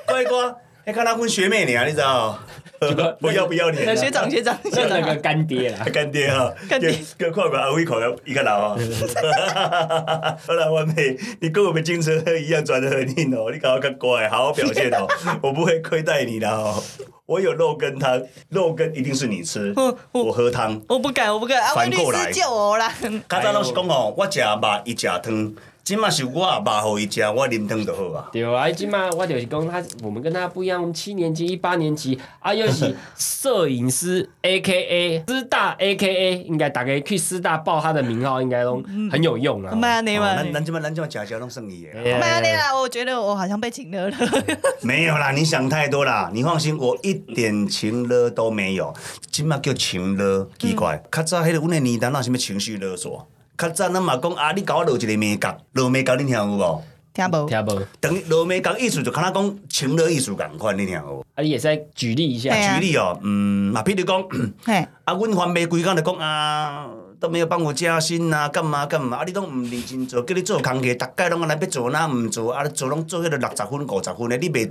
[0.07, 0.55] 乖乖，
[0.85, 2.37] 还看他跟学妹你啊，你知道？
[3.19, 5.85] 不要不要脸啊，学长学长学长，像那个干爹啦。
[5.91, 8.77] 干爹哈，干爹跟看过阿威口一个老啊。
[10.45, 15.07] 好了，完美，你跟我们金车一样转的很硬哦，你搞得更乖，好好表现哦，
[15.41, 16.83] 我不会亏待你的哦。
[17.25, 19.73] 我有肉羹汤，肉羹一定是你吃，
[20.11, 20.79] 我喝汤。
[20.87, 22.93] 我不敢，我不敢，阿慧律反过来师救我啦！
[23.27, 24.47] 较早拢是讲哦，我食肉，
[24.83, 25.53] 伊食汤，
[25.85, 28.27] 即嘛是我肉互伊食，我啉汤就好啊。
[28.31, 39.75] 对啊，即嘛我就是讲他，我们跟他不一样，我们七年级、一八年级啊，又是摄影师 A K A 师大 A K A，应该大概去师大报他的名号，应该都很有用啊。
[39.75, 41.91] 妈你哦咱们，咱即嘛咱即嘛食食拢算伊的。
[42.03, 42.75] 哎妈你啦！
[42.75, 44.17] 我觉得我好像被请了了。
[44.81, 46.31] 没有啦，你想太多啦。
[46.33, 48.91] 你放心，我一点情勒都没有。
[49.29, 51.03] 即嘛叫情勒，奇怪。
[51.11, 53.27] 较早迄个阮的年代，哪什么情绪勒索？
[53.57, 56.83] 较早咱嘛讲啊，你甲我落一个美角，落美角你听有无？
[57.13, 57.47] 听无？
[57.47, 57.81] 听无？
[58.01, 61.25] 等于落美角意思就敢若讲情勒意思共款，你听有无？
[61.35, 62.53] 啊，你也使举例一下。
[62.53, 64.23] 啊举例哦，嗯，嘛，譬如讲，
[64.65, 66.87] 嘿，啊，阮还没规工就讲啊，
[67.19, 74.69] 都没有帮我加薪啊，干嘛干嘛，啊，你拢毋认真做，叫你做工课，逐概拢安尼要做哪毋做，啊，你做拢做迄个六十分、五十分的，你袂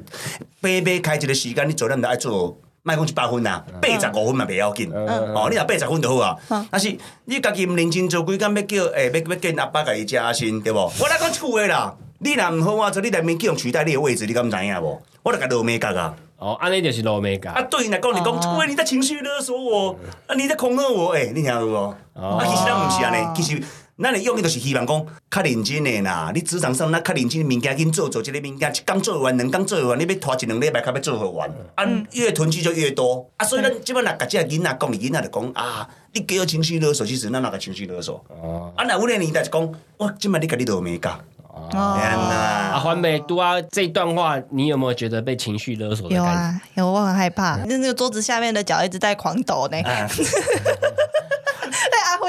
[0.61, 2.61] 白白开一个时间，你做咱就爱做。
[2.87, 4.93] 莫讲一百分啊，八十五分嘛袂要紧。
[4.93, 6.37] 哦，你若八十分就好啊。
[6.71, 6.95] 但是
[7.25, 10.93] 你家己毋认真做，几工要叫诶，要要叫阿爸甲伊加薪，对无？
[11.01, 15.01] 我来讲一句话啦，你若毋好我，做你内面叫人取代你的位置，你敢知影无？
[15.23, 16.15] 我著甲落美角啊。
[16.37, 21.97] 哦，安尼就是罗美啊，对你来讲，你讲，喂，你在情绪勒索我，啊，你在恐吓我，诶、你听有无？
[22.13, 23.63] 哦啊，其实咱毋是安尼，其实
[23.97, 26.33] 咱的用意就是希望讲较认真的啦。
[26.35, 31.49] 你职场上那较认真的物件紧做做，一个物件一工做完，两工做完，你要拖一两礼拜，才要做好完。
[31.77, 33.31] 啊，越囤积就越多。
[33.37, 38.25] 啊，所以咱即摆若甲即个囡仔讲，囡仔就讲啊，你给我情绪勒索，其实咱哪个情绪勒索？
[38.29, 42.81] 哦，啊，那阮的年代就讲，我即摆你甲你落美甲，哦天啊，哪！
[42.81, 46.41] 环美都啊，这段话你有没有觉得被情绪勒索的有感觉？
[46.41, 47.59] 啊，有，我很害怕。
[47.65, 49.79] 那那个桌子下面的脚一直在狂抖呢。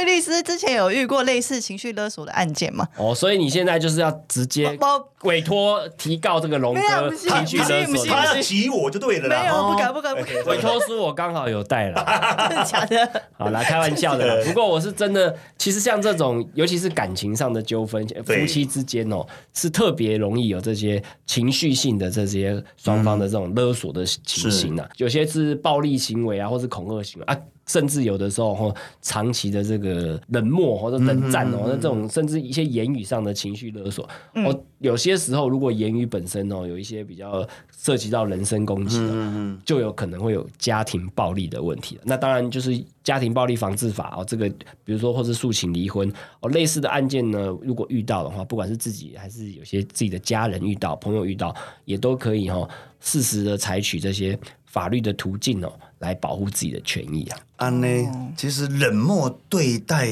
[0.06, 2.88] 律师之前有遇过类似情绪勒索的案件吗？
[2.98, 6.82] 哦，所以你现在就是要直接我委托提告这个龙哥
[7.16, 8.36] 情绪勒索他的。
[8.36, 9.42] 要挤我就对了啦。
[9.42, 12.06] 没有，哦不敢，不敢，不敢， 委托书我刚好有带了，
[12.50, 13.22] 真的假的？
[13.38, 14.44] 好啦，开玩笑的。
[14.46, 24.88] 不过我是真的，其实像这种，尤其是感情上的纠纷，夫妻之间哦，是特别容易有这些情绪性的这些双方的这种勒索的情形啊。
[24.98, 27.38] 有些是暴力行为啊，或是恐吓行为啊。
[27.68, 42.02] 甚至有的时候哦，长期的这个冷漠或者冷战哦，那这种甚至一些言语上的情绪勒索，哦，有些时候如果言语本身哦有一些比较涉及到人身攻击哦，就有可能会有家庭暴力的问题了。
[42.06, 44.48] 那当然就是家庭暴力防治法哦，这个
[44.84, 54.38] 比如说或是诉请离婚哦，类似的案件呢，如果遇到的话，不管是自己还是有些自己的家人遇到、朋友遇到，也都可以哈、哦，适时的采取这些
[54.76, 57.40] 法律的途径哦，来保护自己的权益啊。
[57.56, 57.88] 安呢，
[58.36, 60.08] 其实冷漠对待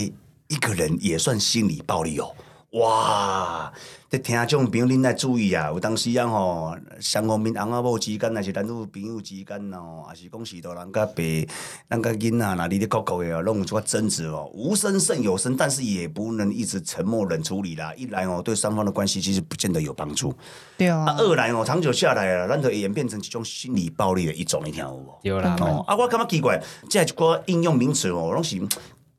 [0.48, 2.34] 一个人也算心理暴力哦。
[2.80, 3.74] 哇，
[4.14, 5.70] 伫听众朋友恁来注意啊！
[5.70, 17.92] 有当时啊吼，双方面翁仔某之间，还是男女朋友之间哦，还是讲是到人甲爸、人甲囡仔啦，你咧国国的哦，拢有这个争执哦，无声胜有声，但是也不能一直沉默冷处理啦。
[17.96, 20.32] 一来哦，对双方的关系其实不见得有帮助；
[20.78, 25.20] 对啊，啊，二来哦，长久下来啊，咱就会演变成一种心理暴力的一种，你听有无？
[25.24, 28.62] 有啦，哦，啊，我感觉奇怪，这一寡应用名词哦，拢是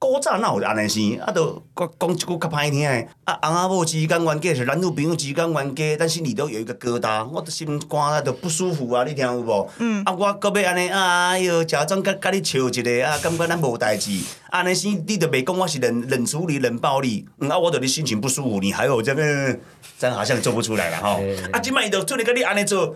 [0.04, 9.70] 古早哪有安尼生，啊，都讲讲一句较歹听的，啊，翁仔某之间冤家是男女朋友之间冤家，但是里都有一个疙瘩，我的心肝啊都不舒服啊，你听有无？
[9.78, 14.10] 嗯，啊，我搁要安尼，啊哎哟，假装甲甲你笑一个，啊，感觉咱无代志，
[14.50, 19.58] 安尼生你都袂讲我是冷冷处理、冷暴力，嗯，啊，我对你心情不舒服，你还有这个，
[19.96, 21.22] 咱好像做不出来了吼。
[21.50, 22.94] 啊，即摆伊就做你甲你安尼做。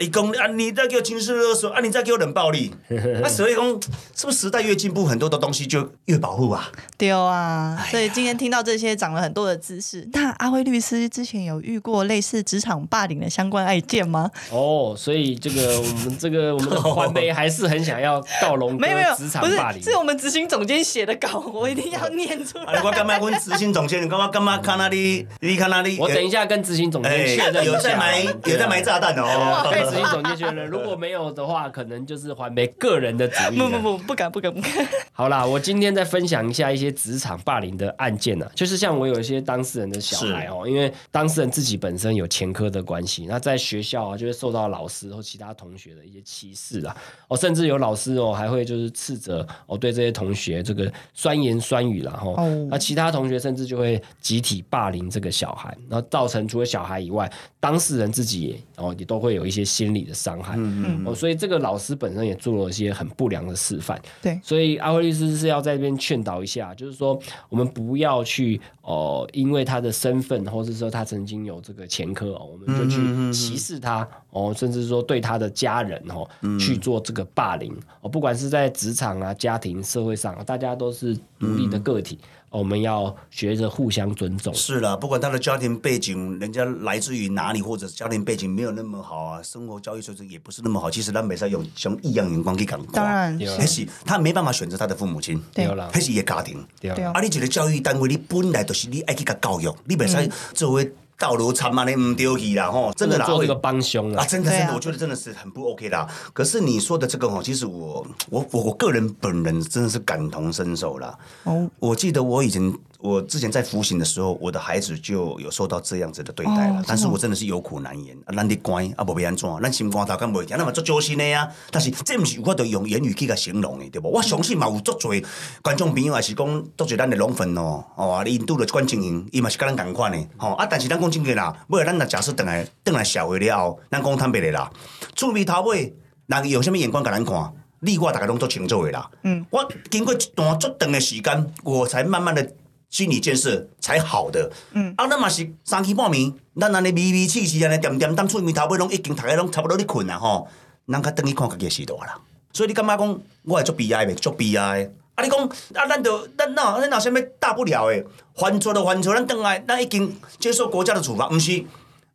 [0.00, 2.74] 伊讲啊，你再给我情绪勒索啊，你再给我冷暴力，
[3.22, 3.64] 那所以讲，
[4.12, 6.68] 是不是时代越进步，很多的东西就越保护啊？
[6.98, 10.04] 对啊，所以今天听到这些长了很多的知识。
[10.12, 14.28] 那阿辉律师之前有遇过类似职场霸凌的相关案件吗？
[14.50, 22.82] 哦，所以这个我们这个我们的环梅还是很想要告龙没有没有，职不是场霸凌，是我们执行总监写的稿，我一定要念出，来。
[22.82, 29.83] 我感觉阮执行总监，你干嘛干嘛看那里，你看那里，我等一下跟执行总监确认，有在埋有在埋炸弹哦。
[29.84, 33.58] 跟执行总监确认，如果没有的话，可能就是还没个人的主意。
[33.58, 34.88] 不不不，不敢不敢不敢。
[35.12, 46.96] 好啦，我今天再分享一下一些职场霸凌的案件呢、啊，就是像我有一些当事人的小孩哦，因为当事人自己本身有前科的关系，那在学校啊就会受到老师或其他同学的一些歧视啊，
[47.28, 84.54] 哦，甚至有老师哦还会就是斥责哦对这些同学这个酸言酸语啦，哈、哦哦，那其他同学甚至就会集体霸凌这个小孩，然后造成除了小孩以外，当事人自己也哦也都会有一些心理的伤害，嗯嗯，哦，所以这个老师本身也做了一些很不良的示范，对，所以阿辉律师是要在这边劝导一下，就是说我们不要去哦、因为他的身份，或者说他曾经有这个前科哦，我们就去歧视他哦，甚至说对他的家人哦、去做这个霸凌哦，不管是在职场啊、家庭、社会上，大家都是独立的个体，哦我们要学着互相尊重。
[84.54, 92.80] 是了，不管他的家庭背景，人家来自于哪里，或者家庭背景没有那么好啊，生活教育水准也不是那么好，其实他没使用用异样眼光去看。
[92.92, 96.64] 当然对啊那是他没办法选择他的父母亲，对对啦那是一个家庭。
[96.80, 103.26] 对啊对啊啊，你一个教育单位，你本来就是你爱去甲教育，你袂使作为道路差嘛，你唔丢去啦吼，真的啦。
[103.26, 106.08] 做一个帮凶啊真的真的，我觉得真的是很不 OK 啦。
[106.32, 111.16] 可是你说的这个哦，其实我我我我个人本人真的是感同身受啦。
[111.44, 112.72] 哦，我记得我以前
[113.04, 121.46] 我之前在服刑的时候，我的孩子就有受到这样子的对待了，哦但是我真的是有苦难言啊，咱得乖啊，无要安怎，咱心肝头敢袂行，咱嘛做揪心的呀。
[121.70, 124.08] 但是这毋是有法度用言语去甲形容的，对无？
[124.08, 125.22] 我相信嘛有足侪
[125.60, 130.64] 观众朋友，也是讲足侪咱的龙粉哦，哦，啊，因拄着即款情形，伊嘛是甲咱共款的，吼啊。
[130.64, 134.70] 但是咱讲真个啦，尾咱若假设等来等来社会了后，咱讲坦白的啦，
[135.14, 135.94] 厝边头尾
[136.28, 137.52] 人用啥物眼光甲咱看？
[137.80, 139.10] 你我大家拢做清楚的啦。
[139.24, 142.50] 嗯，我经过一段足长的时间，我才慢慢的
[142.94, 144.48] 心理建设才好的。
[144.70, 150.46] 嗯，啊，咱嘛是三更半暝，咱安尼微微气气安尼点点当，厝面头尾拢已经大家拢差不多咧困啊吼，
[150.86, 152.16] 咱较等去看家己的时代啦。
[152.52, 154.14] 所以你感觉讲，我会足悲哀袂？
[154.14, 154.92] 足悲哀的。
[155.16, 158.04] 啊，你讲啊，咱就咱哪咱哪啥物大不了诶？
[158.36, 161.64] 犯错就犯错，咱等来咱已经接受国家的处罚，毋是？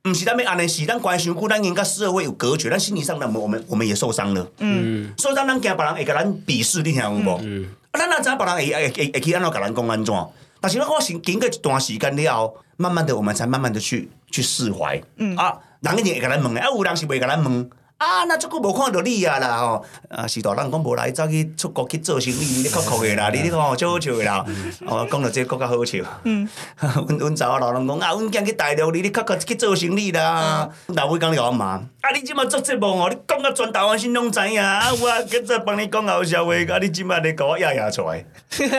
[0.05, 4.49] 毋是咱要安尼，是咱关心久，咱已经甲社会有隔绝，咱心理上咱我们我们也受伤了。
[4.59, 7.37] 嗯，所以咱咱惊别人会甲咱鄙视，你听有无？
[7.43, 10.15] 嗯，啊，咱哪知影别人会会会会去安怎甲咱讲安怎？
[10.61, 15.01] 但是我是经过一段时间了后，慢慢的我们才慢慢的去去释怀。
[15.17, 17.69] 嗯啊，人一定会甲咱问的，啊，有人是袂甲咱问。
[17.99, 19.85] 啊，那即久无看到你啊啦吼！
[20.07, 23.59] 啊，是大人讲无来，走去出国去做生意，你咧酷酷的啦，你咧看足
[23.89, 24.45] 好笑的啦。
[24.87, 25.97] 哦，讲到这个更较好笑。
[26.23, 26.47] 嗯，
[26.79, 30.69] 阮阮查某老人讲啊，阮囝去大陆，你咧酷酷去做生意啦。
[30.87, 38.25] 老尾讲了我骂，啊，你即马做节目哦，你讲到全台湾省拢知影，啊，我今再帮你讲好笑话，啊，你即马咧甲我压压出来，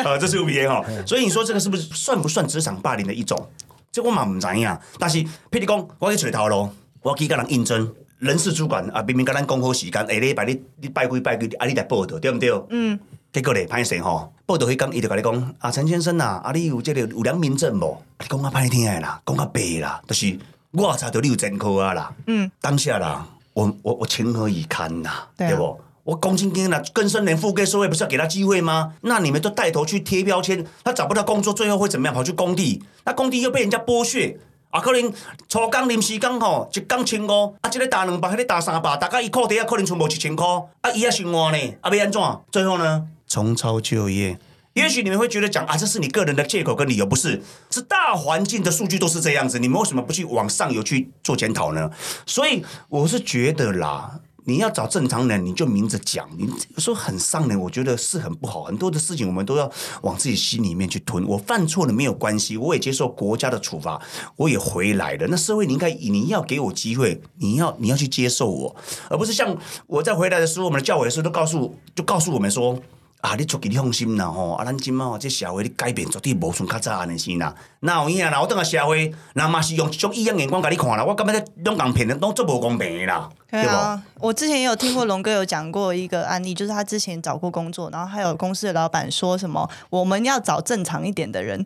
[0.03, 0.83] 啊， 这是有味的吼。
[1.07, 3.51] 所以你说这个是不是算不算职场霸凌的一种？
[3.93, 6.71] 这我嘛毋知影，但是譬如讲，我去找头路，
[7.03, 7.93] 我去甲人应征。
[8.21, 12.51] 人事主管啊，明明甲咱讲好时间，下礼拜你你拜几拜几，啊，你来报道，对毋对？
[12.71, 12.99] 嗯。
[13.33, 17.97] 结果咧，歹势吼，报道迄工，伊就甲你讲啊，陈先生啊，啊，你有这个有良民证无？
[18.19, 20.37] 你讲啊歹听的啦，讲啊白啦，就是
[20.73, 22.13] 我查到你有前科啊啦。
[22.27, 22.51] 嗯。
[22.61, 25.81] 当下啦，我我我情何以堪呐、对不？
[26.03, 28.93] 我公积金啦，更生人富贵社会不是要给他机会吗？
[29.03, 32.15] 那你们都带头去贴标签，他找不到工作，最后会怎么样？
[32.15, 34.37] 跑去工地，那工地又被人家剥削。
[34.71, 35.13] 啊，可能
[35.49, 42.23] 初工临时工吼，一工千五，啊，即个打两百，迄个打三百，大概一扣底啊，可能全部一千箍，啊，伊也生活呢，啊，要安怎？
[42.53, 44.39] 最后呢，重操旧业，
[44.75, 47.43] 也许你们会觉得讲啊，这是你个人的借口跟理由，不是？
[47.71, 51.91] 是大环境的数据都是这样子，你们为什么不去往上游去做检讨呢？
[52.25, 54.21] 所以我是觉得啦。
[54.45, 56.29] 你要找正常人，你就明着讲。
[56.37, 56.49] 你
[56.79, 58.65] 说很伤人，我觉得是很不好。
[58.65, 59.71] 很多的事情，我们都要
[60.03, 61.27] 往自己心里面去吞。
[61.27, 64.01] 我犯错了没有关系，我也接受国家的处罚，
[64.37, 65.27] 我也回来了。
[65.29, 68.77] 那社会，你应该你要给我机会，你要你要去接受我，
[69.09, 72.79] 而不是像我在回来的时候，我们的教委的时候都告诉就告诉我们说。
[73.21, 73.35] 啊！
[73.37, 74.53] 你出去你放心啦吼！
[74.53, 77.55] 啊，咱今嘛这社会你改变绝对无像较早安尼先啦。
[77.81, 78.41] 那有影啦？
[78.41, 81.05] 我等下社会，那嘛是用一种异样眼光甲你看啦。
[81.05, 83.29] 我感觉拢共骗的，拢做无公平的啦。
[83.51, 91.63] 对啊，我之前也有听过龙哥有讲过一个案例， 就是他之前找过工作，然后还有公司的老板说什么我们要找正常一点的人，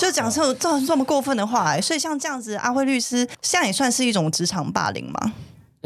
[0.00, 1.80] 就讲出这这么过分的话。
[1.80, 5.32] 所以像这样子，阿辉律师现在也算是一种职场霸凌吗？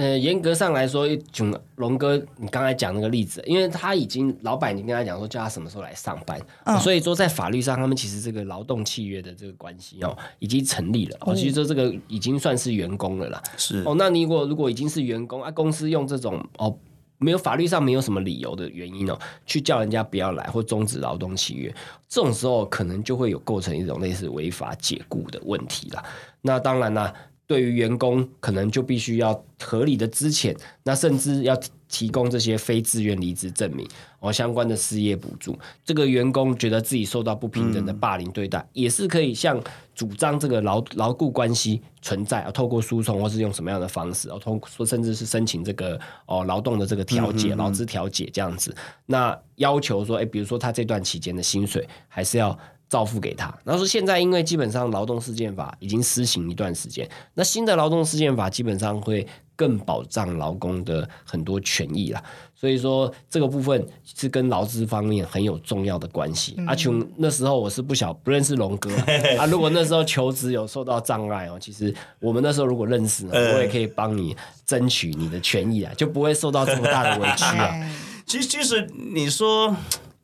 [0.01, 6.41] 呃，严格上来说，种龙哥，你刚才讲那个例子，因为他已经老板已经跟他讲说，叫他什么时候来上班，
[6.81, 11.19] 所以说在法律上，他们其实这个劳动契约的这个关系哦，已经成立了。
[11.21, 13.43] 哦，其实说这个已经算是员工了啦。
[13.59, 16.75] 是哦，那你如果如果已经是员工啊，公司用这种哦，
[17.19, 21.69] 没有法律上没有什么理由的原因哦，去叫人家不要来或终止劳动契约，
[22.09, 26.03] 这种时候可能就会有构成一种类似违法解雇的问题了。
[26.41, 27.13] 那当然啦。
[27.51, 33.85] 对于员工，可能就必须要合理的资遣，那甚至要提供这些非自愿离职证明
[34.21, 35.59] 哦，相关的失业补助。
[35.85, 39.61] 这个员工觉得自己受到不平等的霸凌对待，也是可以向
[39.97, 48.73] 主张这个劳劳雇关系存在啊，透过诉讼或是用什么样的方式，哦，通说甚至是申请这个哦劳动的这个调解、劳资调解这样子，
[49.07, 52.57] 那要求说，哎，比如说他这段期间的薪水还是要。
[52.91, 59.25] 照付给他，然后说现在因为基本上劳动事件法已经施行一段时间，那新的劳动事件法基本上会
[59.55, 62.21] 更保障劳工的很多权益啦，
[62.53, 66.57] 所以说这个部分是跟劳资方面很有重要的关系。
[66.67, 68.91] 阿琼那时候我是不晓不认识龙哥
[69.39, 77.71] 啊，如果那时候求职有受到障碍哦，其实我们那时候如果认识，我也可以帮你争取你的权益啊，就不会受到这么大的委屈啊。
[78.27, 79.77] 其实其实你说。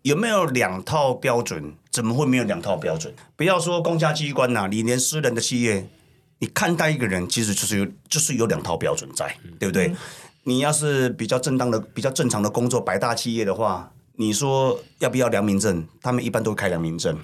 [0.03, 1.75] 有没有两套标准？
[1.97, 3.11] 怎么会没有两套标准？
[3.37, 5.89] 不要说公家机关呐，你连私人的企业，
[6.41, 9.91] 你看待一个人，其实就是有，就是有两套标准在，对不对？
[10.45, 15.89] 你要是比较正当的、比较正常的工作，百大企业的话，你说要不要良民证？
[16.03, 17.19] 他们一般都会开良民证。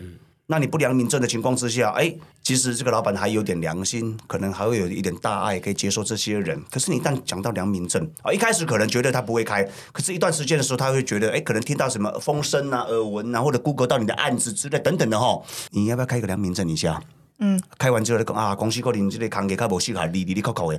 [0.48, 6.60] 那你不良民证的情况之下，哎，其实这个老板还有点良心，可能还会有一点大爱，可以接受这些人。
[6.70, 17.00] 可是你一旦讲到良民证啊，一开始可能觉得他不会开，可是一段时间的时候，他会觉得，哎，可能听到什么风声啊、耳闻啊，或者 Google 到你的案子之类等等的哈，你要不要开一个良民证一下？
[17.38, 20.78] 嗯，开完之后你讲啊，公司可能这个空气较无适合，你你你靠靠的，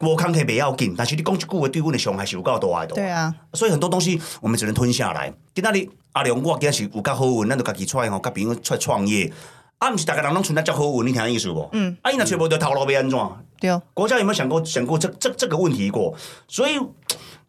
[0.00, 2.94] 无空气不要紧，但是你讲一句话对我的伤害是有够大的。
[2.94, 5.32] 对啊，所以很多东西我们只能吞下来。
[5.54, 9.32] 今仔日阿良，我今日是有较好运，咱就家己出来吼，甲朋友出来创业。
[9.78, 11.68] 啊，不是大家人拢存在较好运，你听意思不？
[11.72, 11.96] 嗯。
[12.02, 13.18] 啊，伊若全部都头路要安怎？
[13.60, 13.80] 对。
[13.94, 16.14] 国家有没有想过想过这这这个问题过？
[16.48, 16.78] 所以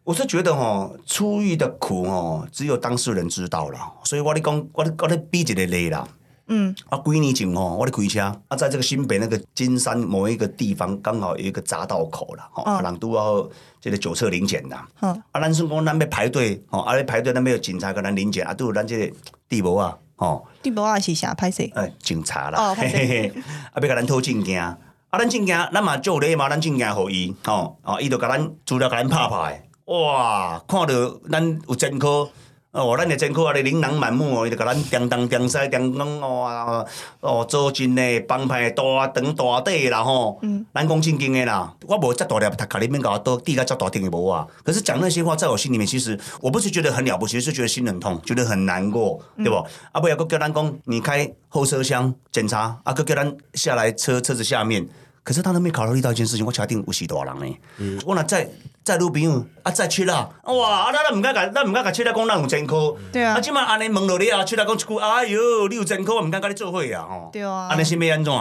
[0.04, 3.78] 我是觉得吼，出狱的苦哦，只有当事人知道了。
[4.04, 6.06] 所以我咧讲，我咧我咧比一个例啦。
[6.46, 6.74] 嗯。
[6.88, 13.48] 啊，几年前哦，我咧开车啊，在这个新北那个金山某一个地方，刚好有一个匝道口啦，吼，人都要
[13.80, 14.76] 这个酒测临检的。
[15.00, 15.10] 嗯。
[15.32, 19.14] 啊，咱算讲咱要排队，哦，啊咧排队，咱要有警察跟咱临检，啊，都有咱这个
[19.48, 19.96] 地无啊。
[20.16, 21.34] 哦，地保啊是啥？
[21.34, 21.68] 拍摄？
[21.74, 24.78] 哎，警察啦，啊，要甲咱偷证件，啊，
[25.10, 30.94] 咱证件，咱嘛做礼嘛，咱证件互伊，吼，哦，伊就甲咱资料甲咱拍拍，哇，看到
[31.30, 32.28] 咱有前科。
[32.72, 33.52] 哦，咱的真苦啊！
[33.52, 36.86] 咧琳琅满目哦，伊就甲咱叮当叮西叮当哦，
[37.20, 40.38] 哦，做真诶帮派大长大底啦吼。
[40.40, 40.64] 嗯。
[40.72, 44.46] 咱讲正经诶啦，我无遮大粒，读甲你免甲我多地甲遮大顶也无啊。
[44.64, 49.56] 可是讲那些话，在我心里面，其实我不是觉得很了不起，是觉得心很痛，觉得很难过，对不？
[49.92, 54.88] 啊，不要个叫咱讲，你开后车厢检查，啊，个叫咱下来车车子下面。
[55.24, 57.56] 可是他都没考虑到一件事情，我确定有死大人呢。
[57.76, 58.02] 嗯。
[58.04, 58.48] 我若再
[58.84, 60.28] 再女朋友啊，再七啦！
[60.42, 60.86] 哇！
[60.86, 62.96] 啊，咱咱毋敢甲，咱毋敢甲切来讲咱有前科。
[63.12, 63.34] 对啊。
[63.34, 67.06] 啊，即马安尼问落你啊，切来讲一句，哎哟，你有前科，我毋敢甲你做伙啊！
[67.08, 67.30] 吼。
[67.32, 67.68] 对啊。
[67.70, 68.32] 安尼是要安怎？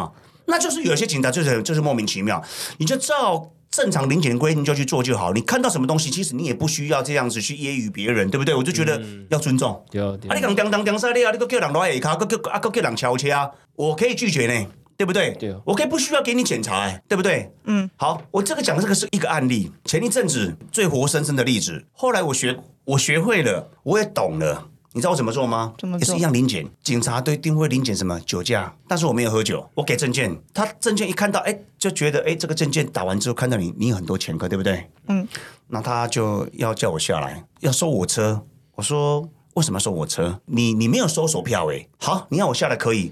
[0.46, 2.44] 那就是有些警察就是就是莫名其妙，
[2.78, 5.32] 你就照正常临检的规定就去做就好。
[5.32, 8.56] 你看到什么东西，其实你也不需要这样子去揶揄别人，对不对？
[8.56, 9.00] 我就觉得
[9.30, 9.86] 要尊重。
[9.92, 10.18] 对啊。
[10.28, 13.28] 啊，你讲叮当叮塞你啊，你个叫人落下骹，个叫啊个叫人敲车，
[13.76, 14.68] 我可以拒绝呢。
[15.02, 15.32] 对不对？
[15.40, 17.52] 对，我可以不需要给你检查，对不对？
[17.64, 21.84] 嗯，好，我这个讲的这个是一个案例，前一阵子最活生生的例子。
[21.92, 24.68] 后来我学，我学会了，我也懂了。
[24.94, 25.74] 你知道我怎么做吗？
[25.80, 34.88] 怎么也是一样临检，警察都一定会临检什么酒驾，但是我没有喝酒，我给证件，他证件一看到，哎，就觉得，哎，这个证件打完之后看到你，你有很多前科，对不对？
[35.08, 35.28] 嗯，
[35.70, 38.44] 那他就要叫我下来，要收我车。
[38.76, 40.40] 我说为什么收我车？
[40.46, 43.12] 你你没有收手票诶、好，你要我下来可以。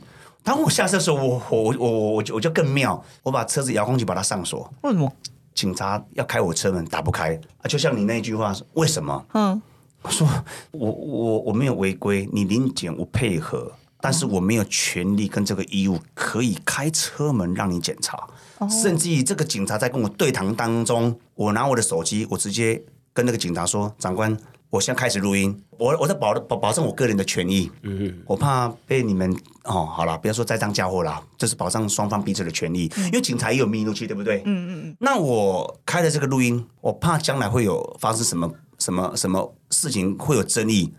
[0.50, 5.14] 当我下车的时候，我我我我我就我就更妙，我把车子遥控器把它上锁，为什么？
[5.54, 7.68] 警察要开我车门打不开啊！
[7.68, 9.24] 就像你那句话，为什么？
[9.36, 9.62] 嗯，
[10.02, 10.28] 我说
[10.72, 18.28] 我我我没有违规，你临检我配合，但是我没有权利跟这个义务可以开车门让你检查，
[18.68, 22.82] 甚至于这个警察在跟我对谈当中，我拿我的手机，我直接
[23.14, 24.36] 跟那个警察说：“长官，
[24.70, 34.44] 我现在开始录音，我我在保保保证我个人的权益，嗯我怕被你们哦，好了，不要说栽赃嫁祸啦，这是保障双方彼此的权利，因为警察也有密录器，对不对？
[34.46, 34.96] 嗯嗯。
[35.00, 40.94] 那我开了这个录音，我怕将来会有发生什么什么什么事情会有争议，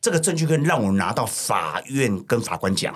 [0.00, 2.94] 这个证据可以让我拿到法院跟法官讲。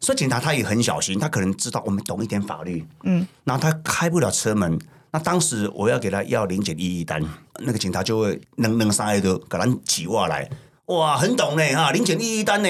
[0.00, 4.78] 所以警察他也很小心，他可能知道我们懂一点法律，嗯，然后他开不了车门。
[5.12, 7.22] 那当时我要给他要零检一一单，
[7.58, 10.48] 那个警察就会能能上来的给他起话来，
[10.86, 12.68] 哇，很懂呢哈，零检一一单呢。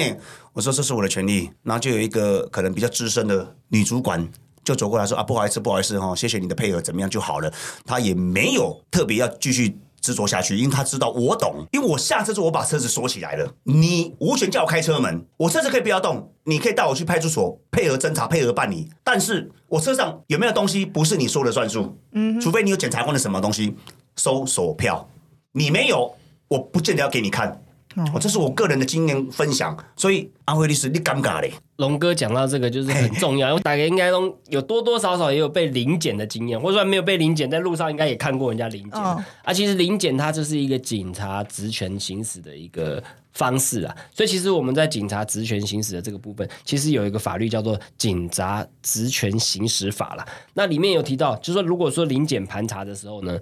[0.53, 4.27] 我说这是我的权利，然后就有一个可能比较资深的女主管
[4.63, 7.53] 就走过来说啊，不好意思，不好意思哈，谢谢你的配合，怎么样就好了。
[7.85, 23.75] 他也没有特别要继续执着下去，因为他知道我懂，因为我下车之后我把车子锁起来了，你无权叫我开车门，我车子可以不要动，你可以带我去派出所配合侦查、配合办理，但是我车上有没有东西不是你说了算数，嗯，除非你有检察官的什么东西
[24.15, 25.07] 搜索票，
[25.51, 26.15] 你没有，
[26.47, 27.63] 我不见得要给你看。
[27.95, 31.51] 哦，这是我个人的经验分享，所以阿辉律师，你尴尬嘞？
[31.77, 39.51] 龙哥讲到这个就是很重要，因为大家应该都有多多少少也有被临检的经验，或者说没有被临检，在路上应该也看过人家临检、嗯啊。
[39.51, 50.27] 其实临检它就是一个警察职权行使的一个方式啊，所以其实我们在警察职权行使的这个部分，其实有一个法律叫做《警察职权行使法》啦。
[50.53, 53.39] 那里面有提到，就是说如果说临检盘查的时候呢，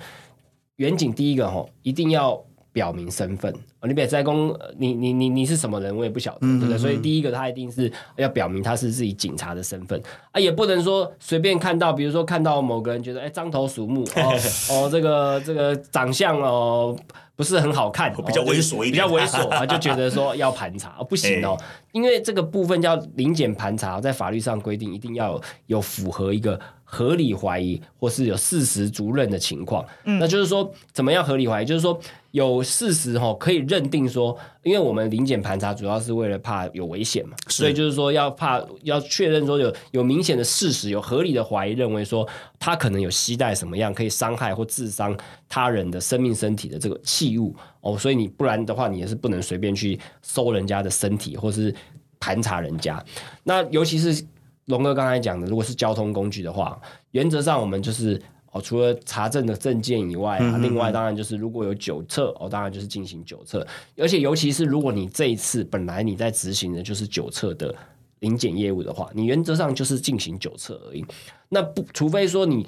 [0.78, 2.42] 远警第一个吼一定要
[2.80, 3.54] 表明身份。
[3.82, 6.78] 哦你别在公，呃你你你你是什么人，我也不晓得，对不对？
[6.78, 10.02] 所以第一个他一定是要表明他是自己警察的身份。
[10.32, 14.40] 啊，也不能说随便看到，比如说看到某个人觉得哎獐头鼠目哦
[14.72, 16.96] 哦这个这个长相哦
[17.36, 18.94] 不是很好看， 比较哦猥琐一点。
[18.94, 21.58] 比较猥琐 啊，就觉得说要盘查，哦不行哦，
[21.92, 26.58] 因为这个部分叫临检盘查，在法律上规定一定要有有符合一个
[26.92, 29.86] 合理怀疑或是有事实足认的情况。
[30.04, 31.66] 那就是说，怎么样合理怀疑？
[31.66, 32.00] 就是说
[32.32, 42.28] 有事实哈、可以认定说，因为我们临检盘查主要是为了怕有危险嘛，所以就是说要怕要确认说有有明显的事实，有合理的怀疑，认为说
[42.58, 45.16] 他可能有携带什么样可以伤害或致伤
[45.48, 51.74] 他人的生命身体的这个器物哦，所以你不然的话，你也是不能随便去搜人家的身体或是
[52.20, 53.04] 盘查人家。
[53.44, 54.26] 那尤其是
[54.70, 56.80] 龙哥刚才讲的，如果是交通工具的话，
[57.12, 63.66] 原则上我们就是哦，除了查证的证件以外啊，另外当然就是如果有酒测哦，当然就是进行酒测，
[63.98, 67.74] 而且尤其是如果你这一次本来你在执行的就是酒测的
[68.20, 71.04] 临检业务的话，你原则上就是进行酒测而已。
[71.50, 72.66] 那不，除非说你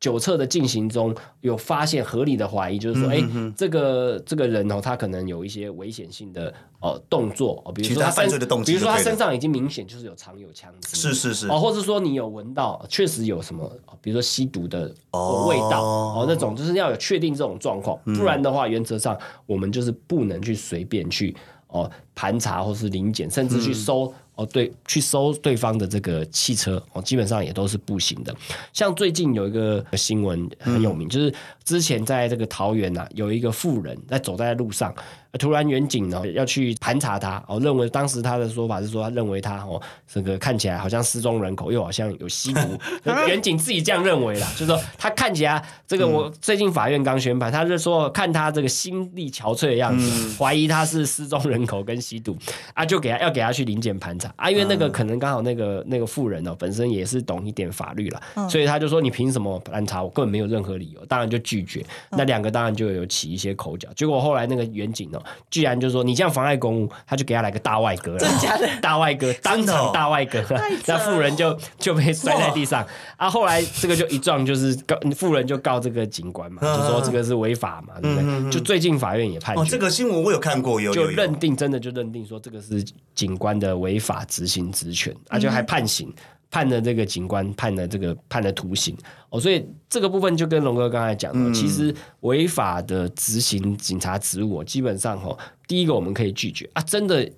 [0.00, 3.20] 酒测的进行中有发现合理的怀疑，就是说，哎、
[3.56, 21.34] 这个这个人哦，他可能有一些危险性的呃动作哦，比如说身犯罪的动机比如说他身上已经明显就是有藏有枪支，是是是，哦，或者说你有闻到确实有什么，哦比如说吸毒的哦味道哦那种就是要有确定这种状况，不然的话，原则上我们就是不能去随便去
[21.66, 24.14] 哦盘查或是临检，甚至去搜。
[24.38, 28.32] 哦，对，去搜对方的这个汽车哦，基本上也都是不行的。
[28.72, 31.34] 像最近有一个新闻很有名，就是
[31.64, 34.94] 之前在这个桃园呐、有一个富人在走在路上，
[35.38, 42.60] 突然远景呢要去盘查他，哦，认为当时他的说法是说，他认为他哦这个看起来好像失踪人口，又好像有吸毒，
[43.28, 52.36] 远景自己这样认为啦，就是说他看起来这个我最近法院刚宣判，他是说看他这个心力憔悴的样子，怀疑他是失踪人口跟吸毒
[52.74, 60.08] 啊，就给他要给他去临检盘查啊，因为那个可能刚好那个那个富人哦本身也是懂一点法律啦，所以他就说你凭什么盘查我？
[60.10, 61.84] 根本没有任何理由，当然就拒绝。
[62.10, 65.17] 那两个当然就有起一些口角，结果后来那个远景哦，
[65.50, 68.68] 居然就说你这样妨碍公务，他就给他来个大外哥了，真假的？
[68.80, 70.42] 大外哥，当场大外割，
[70.86, 72.86] 那富人就就被摔在地上。
[73.16, 73.28] 啊。
[73.28, 78.50] 后来这个就一撞就是告富人就告这个警官嘛，就说这个是违法嘛，对不对？
[78.50, 86.12] 就最近法院也判哦，决，这个新闻我有看过，有就认定真的就认定说这个是警官的违法执行职权，啊，就还判刑。
[86.50, 88.96] 判了这个警官判了这个判了徒刑
[89.30, 97.30] 哦，所以这个部分就跟龙哥刚才讲的，其实违法的执行警察职务哦，基本上哈、哦，第一个我们可以拒绝啊，真的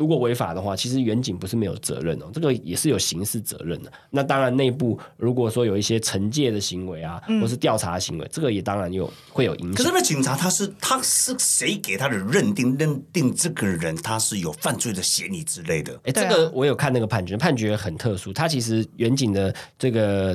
[0.00, 3.92] 如果违法的话，其实远景不是没有责任哦，这个也是有刑事责任的。
[4.08, 9.74] 那当然，内部如果说有一些惩戒的行为啊，或是调查行为，这个也当然有会有影响。
[9.74, 12.74] 可是那警察他是他是谁给他的认定？
[12.78, 15.92] 认定这个人他是有犯罪的嫌疑之类的？
[16.04, 18.32] 哎，这个我有看那个判决，判决很特殊。
[18.32, 20.34] 他其实远景的这个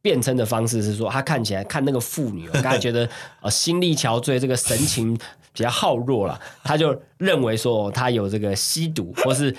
[0.00, 3.08] 辩称的方式是说，他看起来看那个妇女、哦，刚才觉得
[3.42, 5.16] 呃心力憔悴，这个神情
[5.58, 9.52] 比较好弱了， 他就认为说、哦他有这个吸毒，或是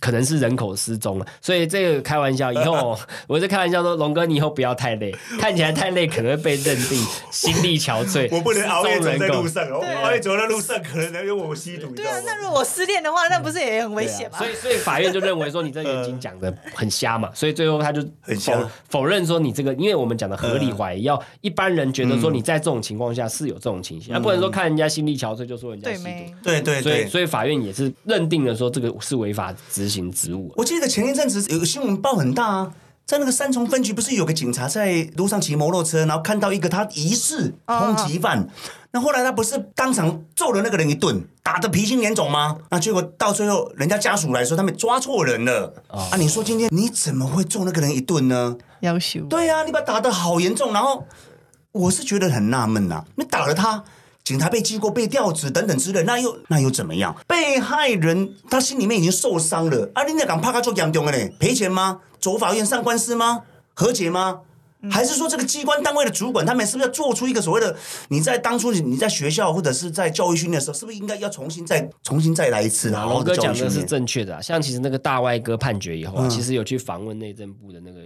[0.00, 1.26] 可能是人口失踪了。
[1.40, 7.02] 所以这个开玩笑，以后哦 我是开玩笑说，龙哥你以后不要太累，看起来太累可能会被认定
[7.32, 9.48] 心力憔悴，我不能熬夜走在路。
[9.48, 11.94] 上哦，我熬夜走在路上可能有我吸毒？
[11.94, 14.36] 对啊那如果我失恋的话，那不是也很危险吗？
[14.38, 26.34] 所以，所以法院就认为说你这个远景讲的很瞎嘛，所以最后他就很瞎否否认说你这个，因为我们讲的合理怀疑，要一般人觉得说你在这种情况下是有这种情形，而不能说看人家心力憔悴就说人家吸毒。
[26.42, 26.60] 对？
[26.60, 27.08] 对对所以，对。
[27.08, 30.52] 所以法院也是认定了说这个是违法执行职务。
[30.56, 32.72] 我记得前一阵子有个新闻报很大啊，
[33.06, 38.48] 在那个三重分局不是有个警察在路上骑摩托车，然后看到一个他疑似通缉犯，
[38.90, 42.58] 那后来他不是当场揍了那个人一顿，打得鼻青脸肿吗？
[42.70, 46.16] 那结果到最后人家家属来说他们抓错人了、啊！
[46.18, 48.56] 你说今天你怎么会揍那个人一顿呢？
[48.80, 51.06] 要求对呀、啊，你把他打得好严重，然后
[51.72, 53.84] 我是觉得很纳闷呐，你打了他。
[54.26, 57.14] 警察被记过、被调职等等之类，那又那又怎么样？
[57.28, 61.30] 被害人他心里面已经受伤了，啊，你那敢怕他做严重的呢？
[61.38, 62.00] 赔钱吗？
[62.18, 63.42] 走法院上官司吗？
[63.72, 64.40] 和解吗？
[64.90, 67.76] 还是说这个机关单位的主管，他们是不是要做出一个所谓的？
[68.08, 72.92] 你在当初你你在学校或者是在教育训练的时候，是不是应该要重新再重新再来一次？
[72.92, 73.84] 好好龙哥讲的是。
[73.84, 78.00] 正确的、啊，像其实那个大外哥判决以后啊，嗯其实有去访问内政部的那个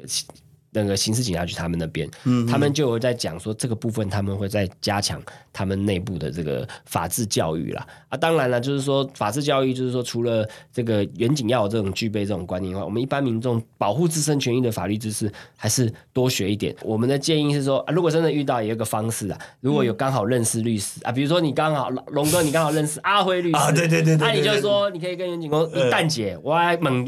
[0.73, 5.21] 那个刑事警察局他们那边，嗯他们就会在讲说这个部分他们会在加强
[5.53, 7.87] 他们内部的这个法治教育啦。
[8.09, 16.75] 啊，当然了，就是说法治教育，就是说除了这个远景要有这种具备这种观念以外，我们一般民众保护自身权益的法律知识还是多学一点。
[16.83, 26.55] 我们的建议是说，啊、如果真的遇到，也有个方式啊，如果有刚好认识律师啊，比如说你刚好龙哥，你刚好认识阿辉律师啊对对对对那、你就说你可以跟远景公一蛋姐，我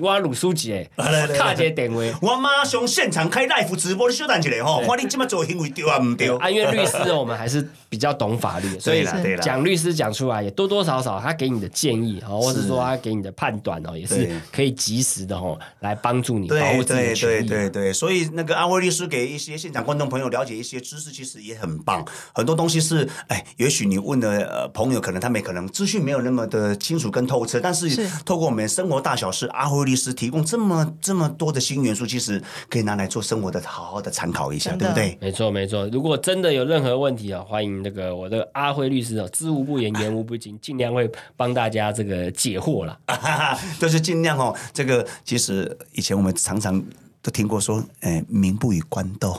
[0.00, 1.98] 我鲁书记诶，啊来来来卡一个电话。
[2.20, 6.28] 我马上现场开 live 直播，你稍等一下吼，看你这么做行为对啊唔对？
[6.38, 17.48] 啊，因为律师我们还是比较懂法律，所以啦讲律师讲出来也多多少少他给你的建议哦，或者说他给你的判断哦，也是可以及时的哦来帮助你保对护自己的对对权益。
[17.48, 22.04] 对对，所以那个安徽律师给一些现场观众朋友了解一些知识，其实也很棒。
[22.34, 35.16] 很多东西是，哎，也许你问的呃朋友，可能他们可能资讯没有那么的清楚跟透彻，但是是透过我们生活大小事，阿辉律师提供这么这么多的新元素，其实可以拿来做生活的好好的参考一下，对不对？
[35.20, 42.98] 没错没错，如果真的有任何问题啊，欢迎那个我的阿辉律师哦，知无不言，言无不尽， 尽量会帮大家这个解惑啦。
[43.06, 44.54] 哈哈，就是尽量哦。
[44.72, 46.82] 这个其实以前我们常常
[47.20, 49.36] 都听过说，哎，民不与官斗。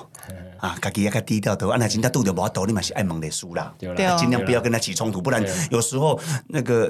[0.63, 3.73] 啊，家己要较低调的，啊，那真正拄着无法度，你嘛是爱问的输啦，
[4.17, 6.85] 尽量不要跟他起冲突，不然有时候那个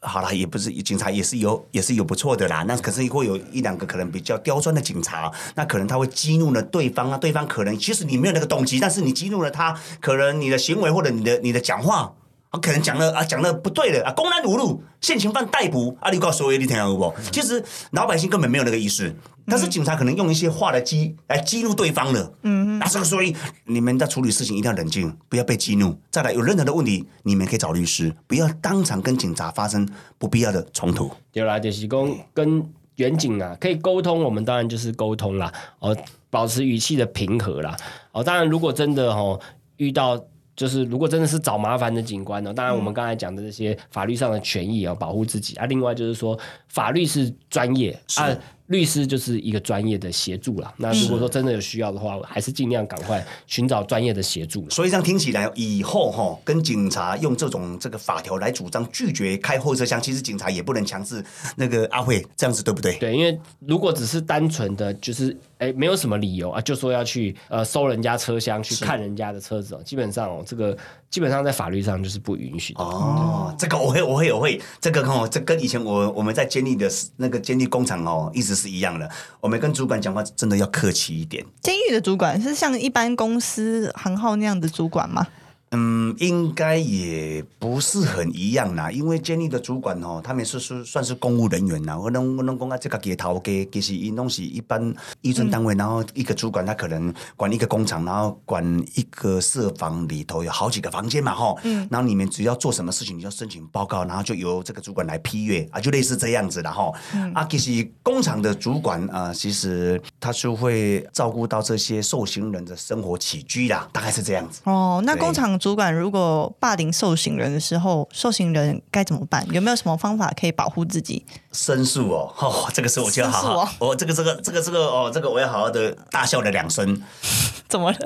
[0.00, 12.12] 呃好啦，也不是警察也是有也是有不错的啦，那可是会有一两个可能比较刁钻的警察，那可能他会激怒了对方啊，对方可能其实你没有那个动机，但是你激怒了他，可能你的行为或者你的你的讲话。
[12.52, 17.12] 啊，可能讲了啊，讲了不对的啊，公然侮辱，现行犯逮捕啊，你告诉我，你听有不？
[17.32, 19.10] 其实老百姓根本没有那个意识，
[19.46, 22.30] 但是警察可能用一些话来激来激怒对方了。
[22.42, 23.34] 嗯，那这个所以
[23.64, 25.98] 你们在处理事情一定要冷静，不要被激怒。
[26.10, 29.88] 再来，有任何的问题，你们可以找律师，不要当场跟警察发生
[30.18, 31.10] 不必要的冲突。
[31.32, 35.96] 对啦，就是讲跟远景啊，可以沟通，我们当然就是沟通啦，哦，
[36.28, 37.74] 保持语气的平和啦，
[38.12, 39.40] 哦，当然如果真的哦
[39.78, 40.22] 遇到。
[40.54, 45.66] 就是如果真的是找麻烦的警官呢，当然我们刚才讲的这些法律上的权益啊，保护自己啊。
[45.66, 46.38] 另外就是说，
[46.68, 48.28] 法律是专业啊，
[48.66, 50.72] 律师就是一个专业的协助啦。
[50.76, 54.68] 那如果说真的有需要的话，还是尽量赶快寻找专业的协助。
[54.70, 61.24] 所以这样听起来，以后哈跟警察用这种这个法条来主张拒绝开后车厢，其实警察也不能强制
[61.56, 62.96] 那个阿慧这样子，对不对？
[62.98, 70.76] 对，因为如果只是单纯的就是哎没有什么理由啊，就说要去呃搜人家车厢去看人家的车子哦，基本上哦这个
[71.08, 72.82] 基本上在法律上就是不允许的。
[72.82, 79.08] 哦，这个我会，我会，我会，这个哦，这跟以前我我们在监狱的那个监狱工厂哦，一直是一样的。
[79.40, 81.44] 我们跟主管讲话真的要客气一点。
[81.60, 85.24] 监狱的主管是像一般公司行号那样的主管吗？
[85.72, 91.98] 嗯，应该也不是很一样啦，因为监狱的主管哦，他们是是算是公务人员啦。
[91.98, 98.64] 我能我能讲啊，这个给头给其实因东西一般一村单位，然后一个主管他可能管一个工厂，然后管
[98.94, 106.92] 一个设房里头有好几个房间嘛哈，嗯，然后你们只要做什么事情，你就申请报告，然后就由这个主管来批阅啊，就类似这样子的哈。
[107.34, 114.60] 啊，其实工厂的主管啊，其实他是会照顾到这些受刑人的生活起居啦，大概是这样子。
[114.64, 119.46] 哦，那工厂主管如果霸凌受刑人的时候，受刑人该怎么办？
[119.52, 121.24] 有没有什么方法可以保护自己？
[121.52, 127.00] 申诉哦， 哦，这个时候我就要好好，哦，这个这个这个这个哦，这个我要好好的大笑了两声，
[127.70, 127.98] 怎么了？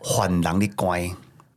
[0.00, 1.10] 还人的乖，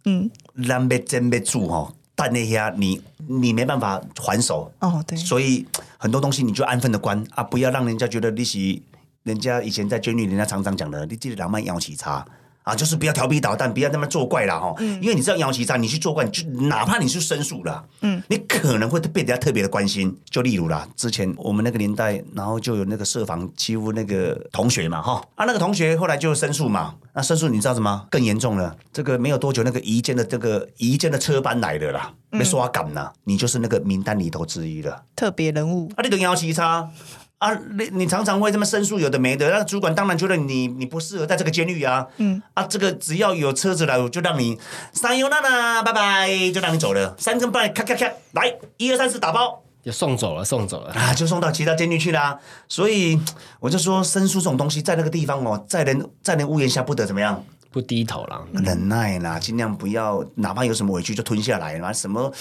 [0.06, 0.32] 嗯，
[0.68, 5.64] 咱要真要住哦，但那些你你没办法还手，哦，对，所以
[6.00, 7.24] 很多东西你就安分的关。
[7.36, 8.82] 啊，不要让人家觉得你是
[9.22, 12.26] 人家以前在监狱，人家常常讲的，你记得两慢摇起叉。
[12.66, 14.74] 啊，就是不要调皮捣蛋，不要那么作怪啦哈。
[15.00, 20.14] 因为你知道摇旗叉，你去作怪，你就哪怕你是申诉了，嗯，你可能会被人家特别的关心。
[20.30, 28.08] 就例如啦，之前我们那个年代，然后就有那个设防欺负那个同学嘛哈，啊，那个同学后来就申诉嘛，那申诉你知道什么？
[28.10, 35.04] 更严重了，这个没有多久，那个移监的这个移监的车班来了啦，被刷赶了，你就是那个名单里头之一了。
[35.16, 36.90] 特别人物，啊，你就摇旗叉
[37.38, 44.58] 啊，你你常常会这么申诉，有的没的，那主管当然觉得你你不适合在这个监狱啊，嗯，啊，这个只要有车子来，我就让你
[44.94, 49.62] 三优娜娜，拜拜，就让你走了，三更半夜咔咔咔，来一二三四打包。
[49.84, 50.92] 就送走了，送走了。
[50.94, 52.40] 啊，就送到其他监狱去啦。
[52.68, 53.20] 所以
[53.60, 57.44] 我就说，申诉这种东西，在那个地方哦，在人在人屋檐下不得怎么样，
[57.76, 61.92] 不低头了，忍耐啦，尽量不要，哪怕有什么委屈就吞下来啦。
[61.92, 62.32] 什么，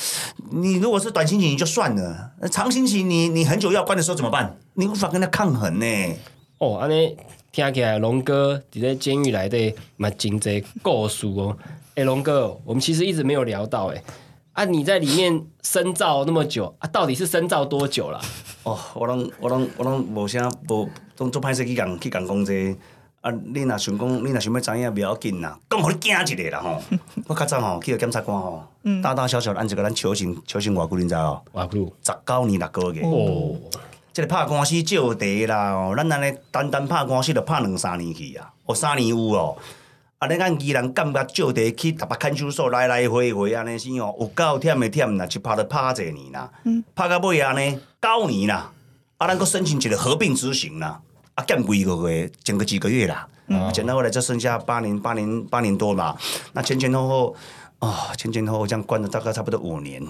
[0.53, 4.57] 你如果是短心情你就算了，那长心情你你很久要关的时候怎么办？
[4.75, 5.87] 你无法跟他抗衡呢。
[6.59, 7.17] 哦，安尼
[7.51, 11.57] 听起来龙哥伫在监狱内底嘛真侪故事哦。
[11.97, 14.01] 哎、龙哥，我们其实一直没有聊到哎、
[14.53, 18.21] 啊，你在里面深造那么久啊，到底是深造多久了？
[18.63, 22.79] 哦，我拢我拢我拢无啥无，拢做歹势去讲去共讲这个
[23.25, 26.83] 啊，你若想讲，你若想要知影，袂要紧啦，讲互你惊一下啦吼。
[27.27, 28.63] 我较早吼去个检察官吼，
[29.03, 31.41] 大大小小的按一个咱求刑，求刑偌久你知哦？
[31.55, 33.01] 偌久，十九年六个月。
[33.03, 33.57] 哦，
[34.13, 39.57] 即个拍官司借地啦，哦，咱安尼单单拍官司就拍两三年去啊，哦，三年有哦。
[40.19, 46.51] 啊，你咱依人感觉借地去逐摆看守所来来回回安尼是哦，有够忝的忝啦，一拍就拍侪年啦，
[46.95, 48.71] 拍到尾安尼九年啦，
[49.17, 51.01] 啊，咱搁申请一个合并执行啦，
[51.35, 56.17] 啊，减几个月，减个几个月啦，嗯，减到后来就剩下八年，八年，八年多嘛，
[56.53, 57.37] 那前前后后
[57.81, 60.03] 啊、前前后后这样关了大概差不多五年。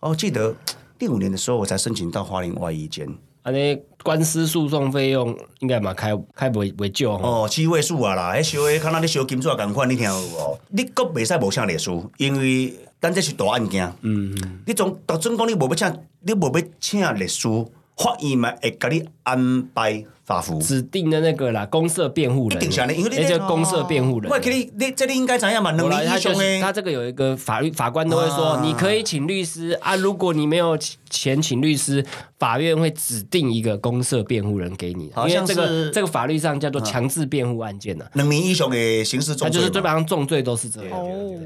[0.00, 0.54] 哦，记得
[0.98, 3.08] 第五年的时候，我才申请到花莲外一间。
[3.42, 7.44] 安尼官司诉讼费用应该嘛开开袂袂少吼。
[7.44, 10.58] 哦，七位数啊啦，迄小的，敢若你小金纸共款，你听有无？
[10.68, 13.84] 你阁袂使无请律师，因为咱这是大案件。
[14.02, 14.60] 嗯嗯。
[14.66, 17.48] 你总当总讲你无要请，你无要请律师，
[17.96, 20.58] 法院嘛会甲你安排法服。
[20.60, 24.32] 指定的那个啦，公社辩护人，一定是安尼因为你那叫公社辩护人。
[24.32, 25.70] 我给你，你这里应该怎样嘛？
[25.72, 30.78] 两后来年他这个有一个法律法官都会说，啊你可以请律师啊，如果你没有
[31.10, 32.02] 钱请律师，
[32.38, 39.82] 法院会指定一个公社辩护人给你，好像因为这个这个法律上叫做强制辩护案件呢、两年以上的刑事它就是基。
[39.82, 40.96] 本上重罪都是这样。
[40.96, 41.36] 哦，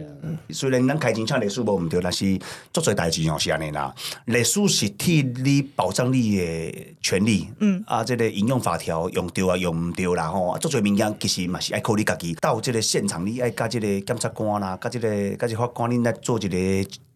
[0.51, 2.39] 虽然咱开钱请律师无毋对，但是
[2.70, 3.95] 做做代志哦是安尼啦。
[4.27, 10.49] 律师是替你保障你的权利，嗯啊，这个引用法条用对啊，用毋对啦吼。
[10.49, 16.57] 啊，做侪物件其实嘛是爱靠你家己到即个现场，你爱甲即个检察官啦，甲这个甲即法官，恁来做一个。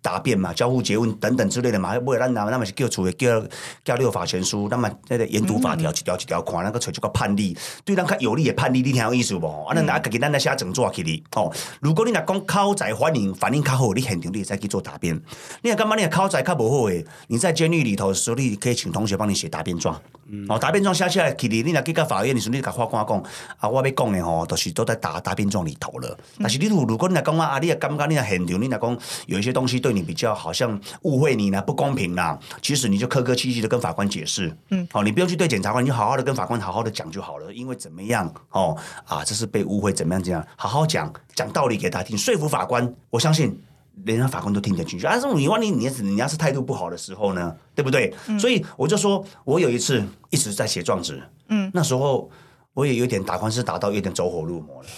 [0.03, 3.43] 答辩嘛，交互诘问等等之类的嘛，尾咱那那么是叫厝的叫
[3.85, 9.65] 叫六法全书，那么那个研读法条一条一条看，那个找一个判例，对咱较有利的判例，你听有意思无？
[9.65, 11.23] 啊，咱拿家己咱来写整纸起哩。
[11.35, 15.15] 哦，如果你若讲口才反应反应较好，你现场你会使去做答辩。
[15.63, 20.01] 你若感觉你的口才较无好诶，你在监狱里头的时候，你可以请同学帮你写答辩状。
[20.49, 23.23] 哦，答辩状写起来起哩，你若去到法院，你说你甲法官讲，
[23.59, 26.17] 啊，我要讲的吼，都、是都在答答辩状里头了。
[26.39, 34.57] 但是你如如果你若讲啊，你若感觉你若现场，你若讲有一些东西对你比较好像误会你呢、不公平啦，其实你就客客气气的跟法官解释。
[34.71, 37.53] 嗯，好、你不用去对检察官，你就好好的跟法官好好的讲就好了。
[37.53, 38.77] 因为怎么样，哦
[39.07, 42.95] 啊，这是被误会，怎么样怎样，好好讲讲道理给他听，说服法官。
[43.11, 43.59] 我相信。
[44.05, 48.11] 连他法官都听得进去，啊，这种你万一你你要是态度不好的时候呢，对不对？
[48.39, 52.31] 所以我就说，我有一次一直在写状纸，嗯，那时候
[52.73, 54.89] 我也有点打官司打到有点走火入魔了，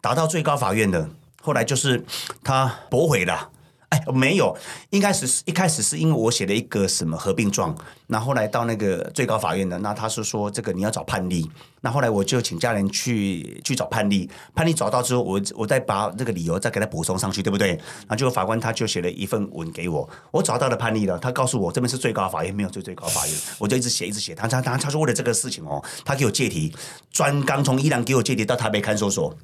[0.00, 1.08] 打到最高法院的，
[1.40, 2.04] 后来就是
[2.44, 3.50] 他驳回了。
[3.92, 4.56] 哎，没有，
[4.88, 7.76] 一开始是一开始是因为我写了一个什么合并状，
[8.06, 11.50] 那后来到那个最高法院呢，那他是说这个你要找判例。
[11.84, 17.70] 那后来我就请家人去去找判例，判例找到之后，我我再把这个理由再给他补充上去，对不对？
[17.70, 24.34] 然后结果法官他就写了一份文给我，我找到了判例了，他告诉我这边是最高法院，没有最最高法院，我就一直写一直写。
[24.34, 26.72] 他他他他说为了这个事情哦，他给我借题，
[27.10, 29.36] 专刚从伊朗给我借题到台北看守所，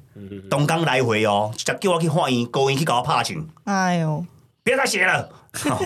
[0.49, 3.45] 东港来回哦，就叫我去法院，勾引去搞我拍请。
[3.65, 4.25] 哎呦，
[4.63, 5.81] 别再写了，好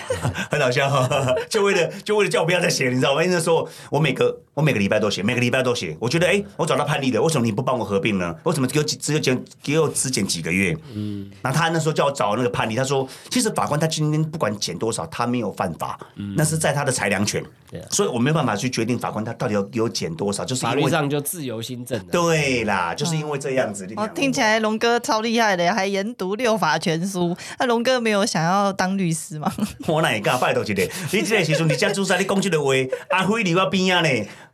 [0.51, 0.89] 很好笑，
[1.49, 3.23] 就为了就为了叫我不要再写，你知道吗？
[3.23, 8.35] 因为那时候我每个我每个礼拜都写，每个礼拜都写，我觉得哎、我找到判例的，为什么你不帮我合并呢？
[8.43, 10.75] 为什么给我几只有减给我只减几个月？
[10.93, 15.97] 嗯，那他那时候叫我找那个判例，他说其实法官他今天不管减多少，他没有犯法，
[16.35, 17.41] 那是在他的裁量权，
[17.71, 22.11] 对啊所以我没有办法去决定法官他到底要给我减多少，就是法律上就自由新政的。
[22.11, 23.85] 对啦，就是因为这样子。
[23.85, 27.35] 你哦，看听起来龙哥超厉害的，还研读六法全书。
[27.59, 29.51] 那龙哥没有想要当律师吗？
[29.87, 30.83] 我哪会敢拜托一个？
[31.11, 32.71] 你这个时阵，你遮主持，你讲这个话，
[33.09, 34.09] 阿辉离我边啊呢？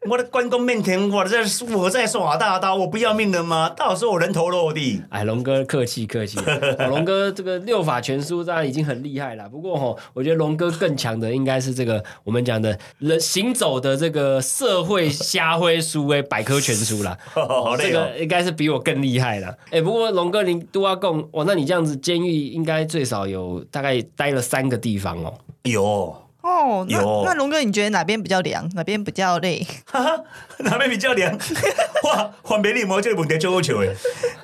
[0.08, 1.39] 我的关公面前，我在
[1.76, 3.70] 我在耍大刀，我不要命了吗？
[3.76, 5.02] 到时候我人头落地。
[5.10, 6.39] 哎，龙哥客气客气，
[6.80, 9.50] 哦龙哥这个六法全书当然已经很厉害了。
[9.50, 17.18] 不过哈、我觉得龙哥更强的应该是这个我们讲的人行走的这个社会瞎灰书诶百科全书啦。
[17.36, 17.76] 哦。
[17.78, 19.54] 个应该是比我更厉害了。
[19.70, 25.34] 哎、不过龙哥您都要供哇，那你这样子监狱应该最少有大概待了三个地方哦。
[25.64, 26.16] 有，
[26.50, 29.66] 哦，那有那龙哥，你觉得哪边比较凉，哪边比较累？
[29.86, 30.24] 哈 哈，
[30.60, 31.38] 哪边比较凉？
[32.06, 33.95] 哇，换别你魔这个问题就好笑诶。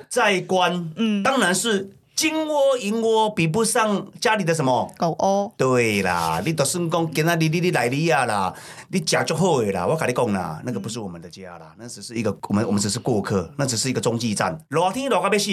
[0.08, 4.90] 在关，嗯，当然是金窝银窝比不上家里的什么。
[4.96, 8.54] 狗窝，对啦，你就算讲今仔日你你来你啊啦，
[8.88, 14.58] 你食足好的啦，我跟你讲啦，那个不是我们的家啦，那只是一个我们我们只是过客，那只是一个中继站。
[14.68, 15.50] 热天热到要死，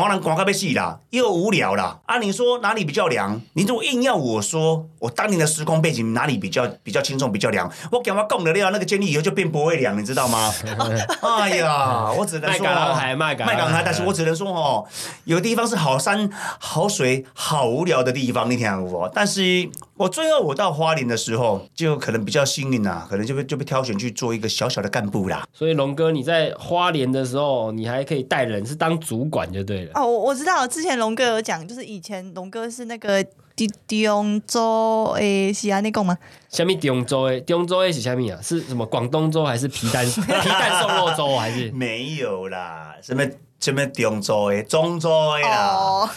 [0.00, 1.98] 寒人寒到要死啦，又无聊啦。
[2.06, 3.38] 啊，你说哪里比较凉？
[3.52, 7.70] 你如果硬要我说，我当年的时空背景哪里比较比较轻松比较凉？
[7.92, 10.50] 我讲我讲得了，那个监狱以后就变不会凉，你知道吗？
[11.20, 14.86] 哎呀，我只能说卖港航海卖港卖港航，但是我只能说哦，
[15.24, 19.10] 有地方是好山好水好无聊的地方，你听我。
[19.14, 19.68] 但是
[20.02, 25.46] 我最后我到花莲的时候，就可能比较幸运啦，可能就被就被挑选去做一个小小的干部啦。
[25.52, 29.92] 所以龙哥你在花莲的时候，你还可以带人，是当主管就对了。
[29.94, 33.22] 哦，我我知道，之前龙哥有讲，就是以前龙哥是那个
[33.54, 36.18] 迪迪翁州诶，是安内贡吗？
[36.48, 38.42] 下面中州诶，中州诶是下面啊？
[38.42, 41.70] 是什么广东州还是皮蛋皮蛋瘦肉粥 还是？
[41.70, 43.24] 没有啦，什么
[43.60, 45.68] 什么中州诶、中州的啦。
[45.76, 46.10] 哦，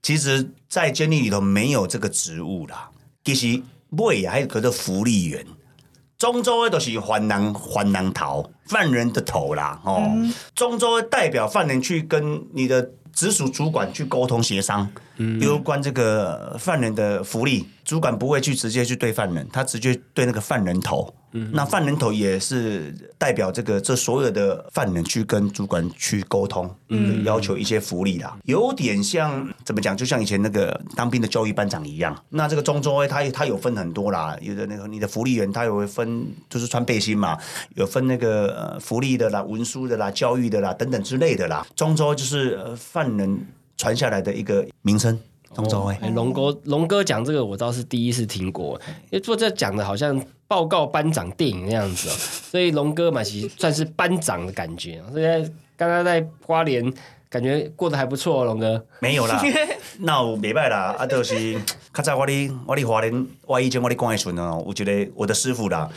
[0.00, 2.90] 其实，在监狱里头没有这个职务啦。
[3.26, 3.60] 其实
[3.90, 5.44] 尾啊，还有叫做福利员。
[6.16, 9.80] 中州的都是犯人犯人头，犯人的头啦。
[9.84, 10.08] 哦，
[10.54, 14.88] 中州代表犯人去跟你的直属主管去沟通协商，
[15.40, 21.12] 有关这个犯人的福利，主管不会去直接去对犯人，他直接对那个犯人头。
[21.52, 26.68] 那犯人头也是代表这个这所有的犯人去跟主管去沟通，
[27.24, 32.16] 要求一些福利啦，有点像怎么讲，就像以前那个当兵的教育班长一样。
[32.30, 37.36] 那这个中州他他有分很多啦，有的那个你的福利员他有会分，就是穿背心嘛，
[37.74, 41.66] 有分那个呃福利的啦、文书的啦、教育的啦等等之类的啦。
[41.74, 45.18] 中州就是呃犯人传下来的一个名称，
[45.54, 48.80] 中州哎、哎，龙哥，龙哥讲这个我倒是第一次听过，
[49.10, 50.18] 因为做这讲的好像
[50.48, 52.12] 报告班长电影那样子哦，
[52.50, 55.02] 所以龙哥嘛，其实算是班长的感觉。
[55.10, 55.40] 所以在
[55.76, 56.92] 刚刚在花莲，
[57.28, 58.86] 感觉过得还不错、哦，龙哥。
[59.00, 59.42] 没有啦，
[60.00, 61.58] 那有袂歹啦，啊，就是
[61.92, 65.88] 较早我咧我咧华联，我以前我咧讲的时阵哦，有一个我的师傅啦，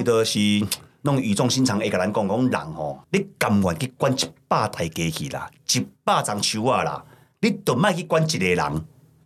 [0.00, 0.38] 伊就是
[1.02, 7.04] 弄语重心长会甲咱讲讲人吼，你甘愿去管一百台机器啦，一百张手啊啦，
[7.40, 8.84] 你都莫去管一个人。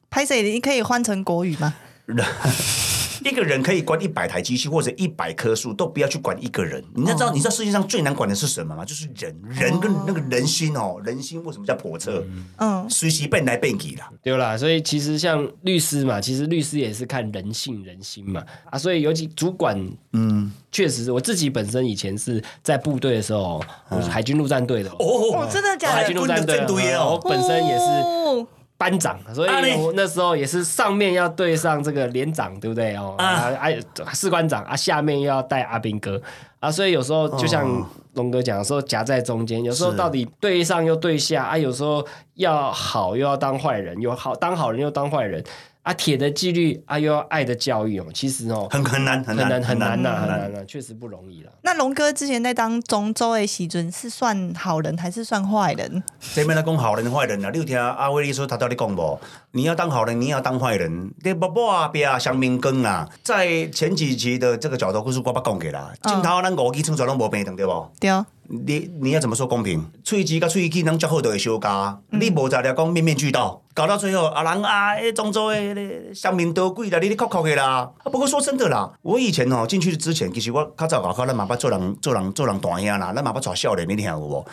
[0.09, 0.35] 拍摄？
[0.43, 1.75] 你可以换成国语吗？
[3.27, 6.83] 一个人可以管一百台机器或者一百棵树，都不要去管一个人。
[6.95, 8.85] 你要知道，你知道世界上最难管的是什么吗？
[8.85, 12.25] 就是人，人跟那个人心哦，人心为什么叫叵测？
[12.59, 14.09] 嗯，随时变来变去啦。
[14.23, 19.77] 对啦，所以其实像律师嘛，其实律师也是看人性人心嘛啊，所以尤其主管，
[20.13, 26.09] 嗯，确实我自己本身以前是在部队的时候，我是海军陆战队的哦，真的假的海的？
[26.09, 28.47] 军陆战队哦，本身也是哦
[28.79, 32.95] 班长，所以我那时候也是上面要对上这个连长，对不对？
[32.97, 33.15] 哦？
[33.19, 33.69] 啊，啊，
[34.13, 36.21] 士官长啊，下面又要带阿兵哥。
[36.61, 37.87] 啊，所以有时候就像哦。
[38.17, 42.03] 龙哥讲，有时候夹在中间，有时候到底对上又对下啊，有时候
[42.37, 45.45] 要好又要当坏人，有好当好人又当坏人
[45.87, 50.41] 啊，铁的纪律啊，又要爱的教育哦，其实哦很很难很很难难很难呐，很难。
[50.41, 51.53] 很难呐，确实不容易了。
[51.63, 56.03] 那龙哥之前在当中州的时阵是算好人还是算坏人？
[56.35, 59.21] 这边在讲好人坏人啊，你有听阿威利说他到底讲无？
[59.57, 61.49] 你要当好人，你要当坏人，你不？
[61.49, 67.91] 不别啊，香明根啊，在前几集的这个角度故事我捌讲过啦，镜头咱五 G 创作拢无平等，对不？
[67.99, 69.83] 对哦，你你要怎么说公平？
[70.05, 77.91] 喙齿甲喙齿能较好都会相加，你无在了讲面面俱到，搞到最后啊人啊，诶，漳州诶，那乡民得贵啦，你你哭哭的啦。
[78.05, 84.45] 啊，不过说真的啦，我以前哦进去之前，其实我较早外口咱嘛捌做人做人做人大兄啦，咱嘛捌带少年，你听有无？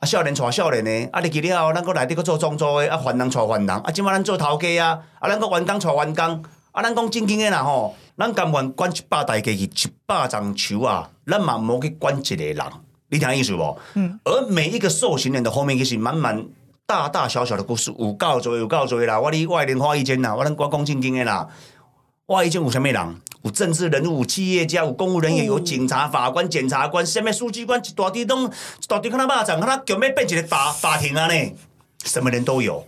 [0.00, 6.42] 啊，少年带少年的，啊，入去了后，咱搁内底搁做庄周的，啊，凡人带凡人，啊，即摆咱做头家啊，啊，咱搁员工带员工，
[6.72, 12.58] 啊，咱讲正经的啦吼，咱甘愿管一百台机器，一百张球啊，咱嘛毋好去管一个人，
[13.10, 13.78] 你听意思无？
[13.92, 14.18] 嗯。
[14.24, 16.46] 而每一个受刑人的后面，其实满满
[16.86, 19.20] 大大小小的故事，有够多，有够多啦。
[19.20, 21.46] 我哩我的莲花一间啦，我咱我讲正经的啦。
[22.30, 23.16] 我以前有啥物人？
[23.42, 31.52] 有政治人物、有企业家、有公务人员、有警察、法官、检察官，什么书记官，一大堆拢一大堆看他巴掌，看他强要变一个法法庭啊呢？
[32.04, 32.86] 什么人都有，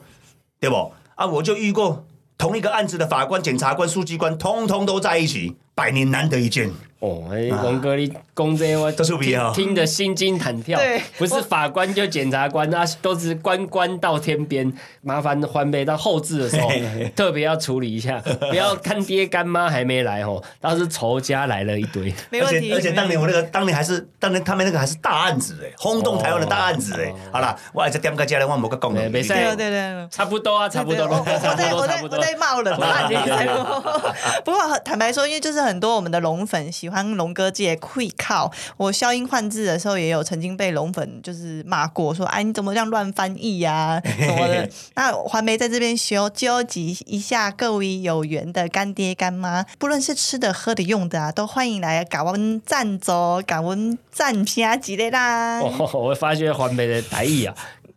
[0.60, 0.92] 对不？
[1.16, 2.04] 啊，我就遇过
[2.38, 6.70] 同一个案子的法官、检察官、书记官，通通都在一起，百年难得一见。
[7.00, 10.78] 哦，哎，龙哥，你讲这我都是不一样听听得心惊胆跳。
[10.78, 14.72] 对不是法官就检察官，那都是官官到天边。
[15.00, 16.70] 麻烦环北到后置的时候，
[17.16, 22.08] 特别要处理一下， 不要干爹干妈还没来哦，倒是仇家来了一堆。
[22.08, 22.68] 而没问题。
[22.68, 27.12] 且而且当年我那个当年还是当年他们那个还是大案子哎，轰动台湾的大案子哎。
[27.32, 29.00] 好啦，我还是点个家来，我无个讲了。
[29.00, 30.08] 对没事对对对对。
[30.08, 32.00] 差不多啊，差不多，龙哥我在我在。
[32.02, 33.16] 我在骂人啦，你
[34.44, 44.68] 不过坦白说，因为就是很多我们的龙粉喜欢龙哥界会靠，我消音换字的时候也有曾经被龙粉就是骂过，说哎你怎么这样乱翻译呀、 什么的。
[44.94, 53.12] 那环梅在这边修纠集一下各位有缘的干爹干妈，不论是吃的、喝的、用的啊，都欢迎来感恩赞助，
[53.46, 55.60] 感恩赞片之类啦。
[55.60, 57.54] 哦，我发觉环梅的台语啊，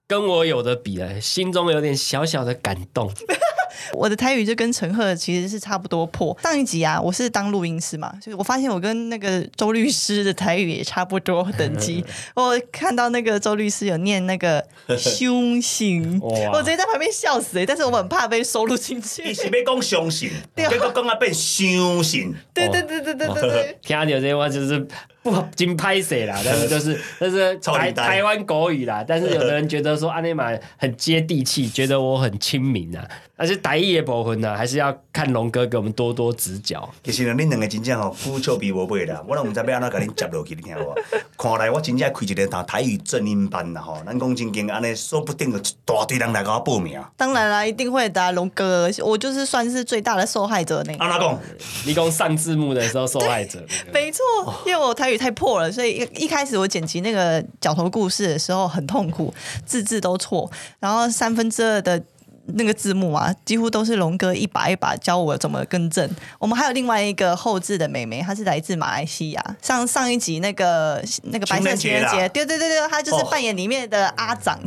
[0.07, 3.11] 跟我有的比了，心中有点小小的感动。
[3.93, 6.37] 我的台语就跟陈赫其实是差不多破。
[6.43, 12.03] 上一集啊，我是当录音师嘛，所以我发现我跟那个周律师的台语也差不多等级。
[12.35, 14.65] 我看到那个周律师有念那个
[14.97, 19.33] 凶行，我直接在旁边笑死、欸、但是我很怕被收录进去你。
[19.33, 22.33] 是要讲相信，对结果讲啊变相信。
[22.53, 23.77] 对对对对对对对。
[23.81, 24.87] 听到这些话就是
[25.21, 33.07] 不金拍谁啦，但是就是 但是台台湾国语啦，但是有的人觉得说阿内玛很接地气，觉得我很亲民啊，
[33.37, 36.89] 但是台语的部分呢，还是要看龙哥给我们多多指教。
[37.03, 40.95] 其实呢，恁两个真正吼，苦笑比无背啦，我都毋知要安怎甲恁接落去，你听有无？
[41.37, 46.97] 看来我真正开一个台语正音班啦吼，咱讲真经安尼，说不定有一大堆人来甲我报名。
[47.17, 51.03] 当然啦，一定会的啊、龙哥，我就是算是最大的受害者那个。
[51.03, 51.39] 安怎讲？
[51.85, 53.61] 你讲上字幕的时候受害者，
[53.93, 54.23] 没错，
[54.65, 59.33] 因为我台语太破了，所以一一开始我剪辑那个角头故事的时候很痛苦，
[59.65, 62.01] 字字都错，然后三分之二的。
[62.47, 66.09] 那个字幕啊，几乎都是龙哥一把一把教我怎么更正。
[66.39, 69.55] 我们还有另外一个后置的妹妹，她是来自马来西亚。
[69.61, 74.59] 上上一集那个那个白色情人节，对对对对，她就是扮演里面的阿长。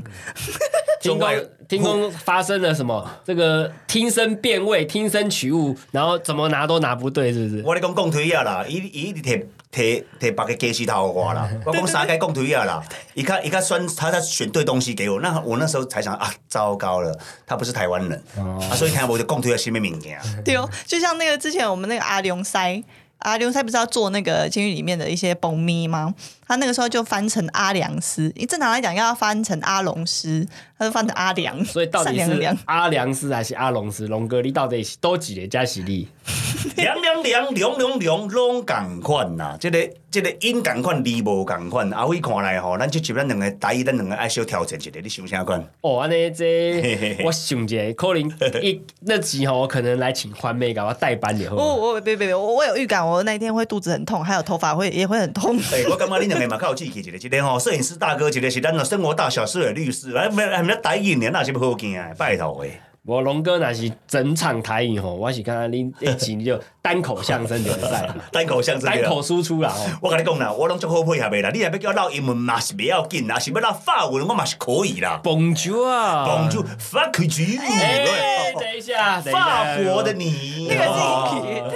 [1.01, 3.09] 听中外公听公发生了什么？
[3.25, 7.63] 这个听声辨位，听声取物，然后怎么拿都拿不对，是不是？
[7.65, 12.83] 我咧讲讲推啊啦，伊伊一直摕摕摕别个鸡丝头给我啦， 我讲三该讲推啊啦，
[13.15, 17.17] 伊看伊看选他在选对东西给我，那我那时候才想啊，糟糕了，
[17.47, 20.19] 他不是台湾人、啊，所以听我就讲推了什么物件。
[20.45, 22.83] 对哦，就像那个之前我们那个阿龙塞，
[23.19, 26.15] 阿龙塞不是要做那个监狱里面的一些崩咪吗？
[26.49, 30.47] 他那个时候就翻成阿良斯，正常来讲要翻成阿龙斯，
[30.79, 32.57] 他就翻成阿良， 所以到底是。
[32.65, 34.07] 阿良斯还是阿龙斯？
[34.09, 36.09] 龙哥，你到底是多几个加喜力？
[36.77, 39.57] 凉凉凉，凉凉凉，拢共款呐。
[39.61, 39.79] 即、个
[40.11, 41.89] 即、个音共款，字无共款。
[41.91, 45.63] 阿辉看来吼，咱即集咱两个台语，咱两个爱小调整一下，你想啥款？
[45.83, 46.45] 哦，安尼这
[46.83, 48.23] 嘿我想一下，可能
[48.63, 51.57] 一那集吼，我可能来请欢妹给我代班就好。
[51.57, 55.59] 我我别别别，我我有预感，我那一天会肚子很痛，还有头发会也会很痛。
[55.73, 62.81] 诶、我感觉你两个嘛较有志气一个，一个吼摄影师大哥，一个是咱的生活大小事的律师，来，来，来，来台语呢，那是要好惊的，拜托诶。
[63.09, 69.87] 我龙哥那是整场台语吼，我是看看恁一集就单口相声联赛， 单口相声单口输出啦吼。
[70.03, 71.49] 我跟你讲啦，我拢足好配合的啦。
[71.51, 75.19] 你若要叫我唠英文嘛是不要紧啦，是要唠法文我嘛是可以啦。
[75.25, 81.73] Bonjour 啊 Bonjour, fuck you，哎，等一下，等一下法国的你，那个是哦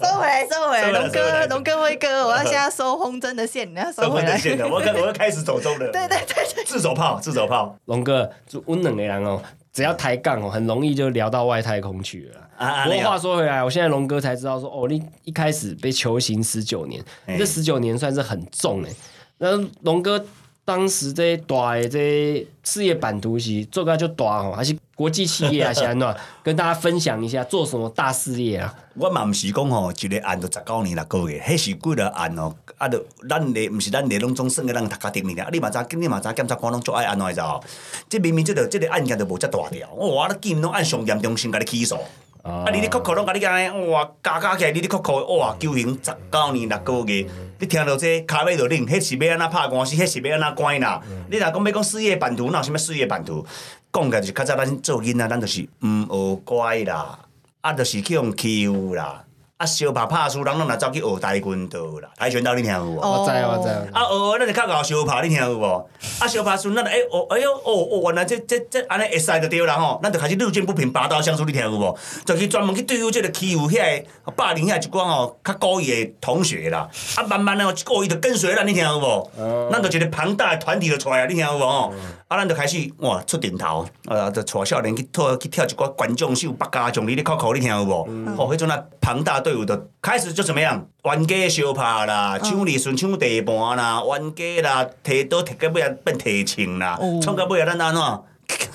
[0.00, 4.38] 收回来，收回来，收回来龙哥，龙哥辉哥，我要现在收风筝的线，你要收收回来。
[4.38, 5.86] 线的，我开我要开始走中了。
[5.90, 7.76] 对对对对，自走炮，自走炮。
[7.86, 9.42] 龙哥，就温冷的人哦，
[9.72, 12.84] 只要抬杠哦，很容易就聊到外太空去了啦。
[12.84, 18.90] 不过话说回来，我现在龙哥才知道说，哦，你一开始被囚刑十九年，哎这十九年算是很重哎。
[19.38, 20.24] 那龙哥
[20.72, 25.70] 当时这些大的这些事业版图是做个就大吼，还是国际企业啊？
[25.70, 26.16] 是安怎？
[26.42, 28.74] 跟大家分享一下做什么大事业啊？
[28.94, 32.54] 我嘛毋是讲吼，一个案都十九年六个月，迄是几个案哦。
[32.78, 35.50] 啊，就咱的毋是咱的拢总算个咱读家庭尔。
[35.52, 37.62] 你嘛知，你嘛知检察官拢做爱安怎知道？
[38.08, 40.26] 这明明这个这个案件都无遮大条，哇！
[40.28, 41.98] 你竟然拢按上严重性甲你起诉。
[42.42, 42.64] 啊！
[42.72, 47.24] 你你扣扣拢甲你讲，哇，加加起来，你咧哭哭，哇，求刑十九年六个月，
[47.60, 51.00] 你听到这骹尾就冷，迄是要安怎拍官司，迄是要安怎关啦？
[51.30, 53.46] 你若讲要讲事业版图，哪有啥物事业版图？
[53.92, 57.18] 讲起来就是较早咱做囡仔，咱就是毋学乖啦，
[57.60, 59.22] 啊，就是去用欺负啦。
[59.62, 62.96] 啊，相拍拍输，人拢来走去学跆拳道啦，跆拳道你听有无？
[62.96, 63.68] 我知我知。
[63.92, 65.88] 啊，学咱就较搞相拍，你听有无？
[66.18, 71.96] 啊，相拍输，咱就哎哦，哎哟，哦哦，原来这这这安尼会使就对啦吼，咱就开始路见不平拔刀相助，你听有无？
[72.24, 76.88] 就去专门去对付这个欺负遐个霸凌遐一寡吼较故意的同学啦。
[77.14, 79.30] 啊，慢慢哦，故意就跟随咱，你听有无？
[79.70, 81.60] 咱就一个庞大的团体就出来，你听有无？
[81.60, 81.94] 吼，
[82.26, 88.08] 啊，咱就开始哇出顶头，啊，就带少年去跳去跳一寡观众秀、百家将你咧考考，你听有无？
[88.36, 90.88] 哦，迄阵啊庞大队伍就开始就怎么样？
[91.04, 98.02] 冤家相拍啦，抢利顺抢地盘啦，冤家啦，提刀提到尾啊变提枪啦，创到尾啊咱安怎？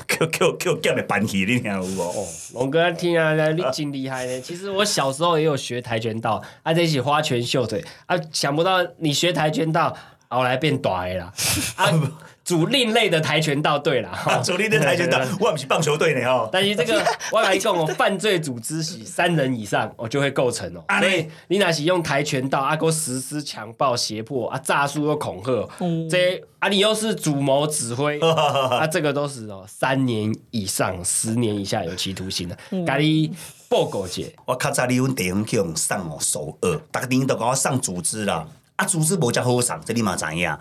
[0.07, 2.01] 叫叫叫叫的搬起，你听有无？
[2.01, 4.41] 哦，龙哥听啊，你真厉害呢。
[4.41, 9.95] 其实我小时候也有学跆拳道，啊，在一起花拳绣腿，啊，想不到你学跆拳道，
[10.29, 11.33] 后来变大的啦，
[11.75, 11.89] 啊。
[12.47, 16.47] 主另类的跆拳道队啦，主另类跆拳道，我不是棒球队呢哦。
[16.49, 20.81] 但是这个 我来讲哦，犯罪组织是三人以上，我就会构成哦。
[21.01, 25.67] 所以你那是用跆拳道啊，给我实施强暴、胁迫啊、诈术又恐吓，
[26.09, 32.57] 这啊你又是主谋指挥 啊，这个都是哦，三年以上、十年以下有期徒刑的。
[32.85, 33.29] 咖喱
[33.67, 38.47] 报告姐，我较早你阮地方去用上哦首二，逐年都甲我上组织啦。
[38.77, 40.47] 啊，组织无遮好送，这你嘛知影。
[40.47, 40.59] 啊，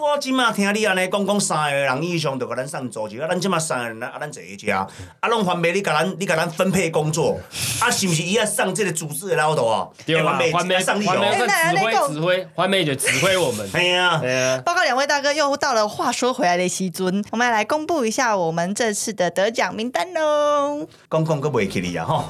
[0.00, 3.20] 我即马听你安尼讲讲三个人以上，就甲咱送组织。
[3.20, 4.86] 啊，咱即马三个人啊，咱坐一家。
[5.18, 7.38] 啊，拢分配你甲咱，你甲咱分配工作。
[7.80, 9.88] 啊，是毋是伊要上这个组织的老头啊？
[10.06, 13.68] 对啊，环美上环美指挥指挥，环美就指挥我们。
[13.72, 14.62] 对啊，对啊。
[14.64, 20.86] 报告两位大哥，又到了话说回来的时尊，我们来公布一下我们这次的得奖名单喽。
[21.10, 22.26] 讲讲个袂起你啊吼，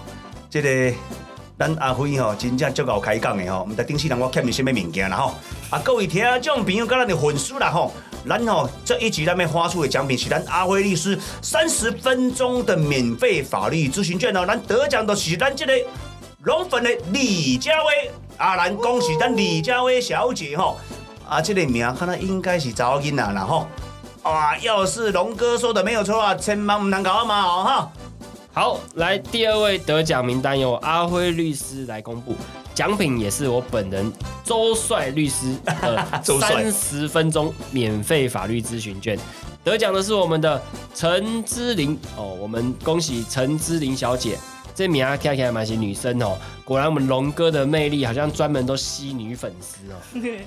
[0.49, 0.97] 这个。
[1.59, 5.35] 咱阿辉吼，真正足够开讲的吼，毋知顶世人我欠你什么物件啦吼。
[5.71, 7.93] 啊，各位听众朋友，甲咱的粉丝啦吼，
[8.29, 14.45] 咱吼这一集咱要发出的奖品是咱阿辉律师三十分钟的免费法律咨询券哦。
[14.47, 15.73] 咱得奖的是咱这个
[16.43, 20.77] 龙粉的李佳薇，啊，咱恭喜咱李佳薇小姐吼。
[21.27, 23.67] 啊，这个名看来应该是查某囡仔啦吼。
[24.23, 27.93] 啊，要是龙哥说的没有错啊，千万唔能搞啊嘛哦哈。
[28.59, 32.35] 好，来第二位得奖名单由阿辉律师来公布，
[32.75, 34.11] 奖品也是我本人
[34.43, 35.55] 周帅律师
[35.85, 39.19] 的三十分钟免费法律咨询券。
[39.63, 40.59] 得奖的是我们的
[40.95, 44.39] 陈之琳哦，我们恭喜陈之琳小姐，
[44.75, 49.97] 这名啊看起来蛮是女生哦，果然我们龙哥的魅力好像专门都吸女粉丝哦。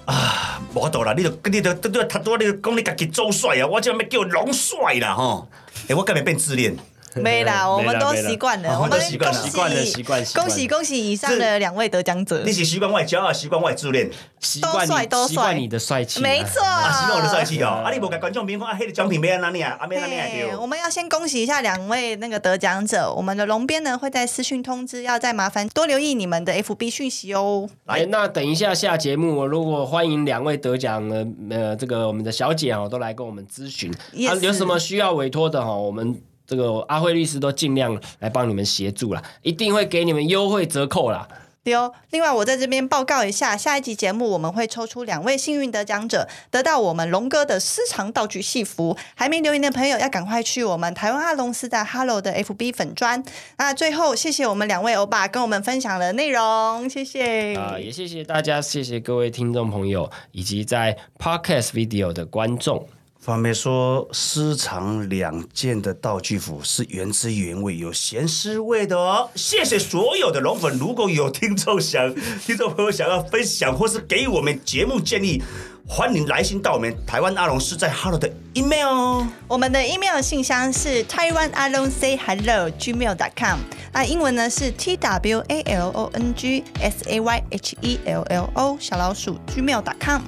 [0.12, 5.48] 啊，无多啦，你就你都都都太多，你讲你家己周帅啊，我叫咩叫龙帅啦哈？
[5.90, 6.76] 哎，我干嘛变自恋。
[7.24, 12.42] 没啦，我们都习惯了，我们习惯习惯了，习惯恭喜恭喜以上的两位得奖者。
[12.46, 14.10] 你是习惯外骄傲，习惯外自恋，
[14.40, 14.88] 习惯
[15.28, 17.82] 习惯你的帅气，没错，习惯我的帅气哦。
[17.86, 20.58] 啊，你无给观众朋友讲啊，黑的奖品没哪里啊，啊没哪里啊？
[20.60, 27.70] 我们要先恭喜一下两位那个得奖者，我们的龙编呢会在私讯通知，要再麻烦多留意你们的 FB 讯息哦。
[27.86, 33.92] 来，那等一下下节目，如果欢迎两位得奖的呃这个我们的小姐哦，都来跟我们咨询，
[34.28, 36.22] 啊有什么需要委托的哈，我们。
[36.50, 41.28] 这个阿辉律师都尽量来帮你们协助了，一定会给你们优惠折扣啦。
[41.62, 48.98] 对哦，另外我在这边报告一下，下一集节目我们会抽出两位幸运得奖者，得到我们龙哥的私藏道具戏服。
[49.14, 53.24] 还没留言的朋友要赶快去我们台湾阿龙斯的 Hello 的 FB 粉砖。
[53.58, 62.88] 那最后谢谢我们两位欧巴跟我们分享的内容，谢谢啊，也谢谢大家，谢谢各位听众朋友以及在 Podcast Video 的观众。
[63.20, 69.30] 方便说，私藏两件的道具服是原汁原味、有咸湿味的哦。
[69.36, 72.16] 谢谢所有的龙粉，如果有听众想、
[72.46, 75.44] 听众朋友想要分享或是给我们节目建议，
[75.86, 79.26] 欢迎来信到我们台湾阿龙是在 Hello 的 email。
[79.50, 83.60] 我们的 email 信箱是 Taiwan Along Say Hello Gmail.com，
[83.92, 88.78] 那英文呢是 T W A L O N G S A Y H E L L O
[88.80, 90.22] 小老鼠 Gmail.com。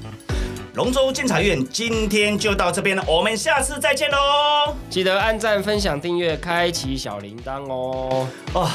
[0.74, 4.74] 龙州监察院今天就到这边了，我们下次再见喽！
[4.90, 8.26] 记得按赞、分享、订阅、开启小铃铛哦！
[8.54, 8.70] 哦，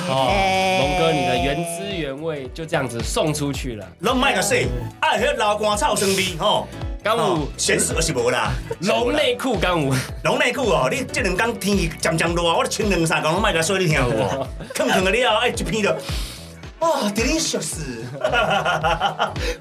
[0.78, 3.88] 龙哥，你的原汁原味就这样子送出去了。
[4.01, 4.59] 龙麦个说，
[5.01, 6.68] 爱喝老干草生味吼。
[7.03, 8.53] 刚有闲死而是无啦。
[8.80, 9.94] 龙内裤，刚有
[10.24, 14.47] 龙内裤哦，你这两天天气渐渐热啊，我咧穿两三工拢卖甲说你听有无？
[14.74, 15.97] 吭吭的了后，哎一片就，
[16.81, 17.77] 哇，delicious，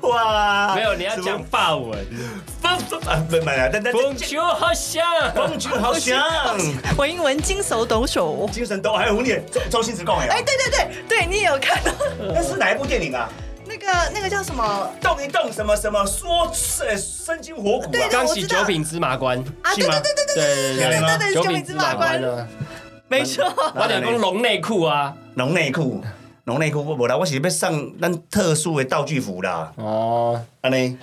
[0.02, 0.94] 哇，没有？
[0.96, 1.98] 你要讲法文，
[2.62, 5.04] 风风啊，不买了，但但风球好香，
[5.34, 6.22] 风球好香，
[6.98, 8.50] 我英文精手抖擞。
[8.52, 11.92] 精神抖还有你周周星驰讲的哎，啊，对对对对，你也有看到
[12.34, 13.30] 那是哪一部电影啊？
[13.66, 14.92] 那个那个叫什么？
[15.02, 16.52] 动一动什么什么说
[16.86, 18.10] 呃生筋活骨啊对？
[18.10, 22.48] 刚洗九品芝麻官，啊，对对对对对对对九九品芝麻麻官
[23.08, 23.46] 没错。
[23.76, 26.04] 我得讲龙内裤啊，龙内裤，
[26.46, 30.96] 龙内裤我无啦，我是要送咱特殊的道具服啦，哦，安尼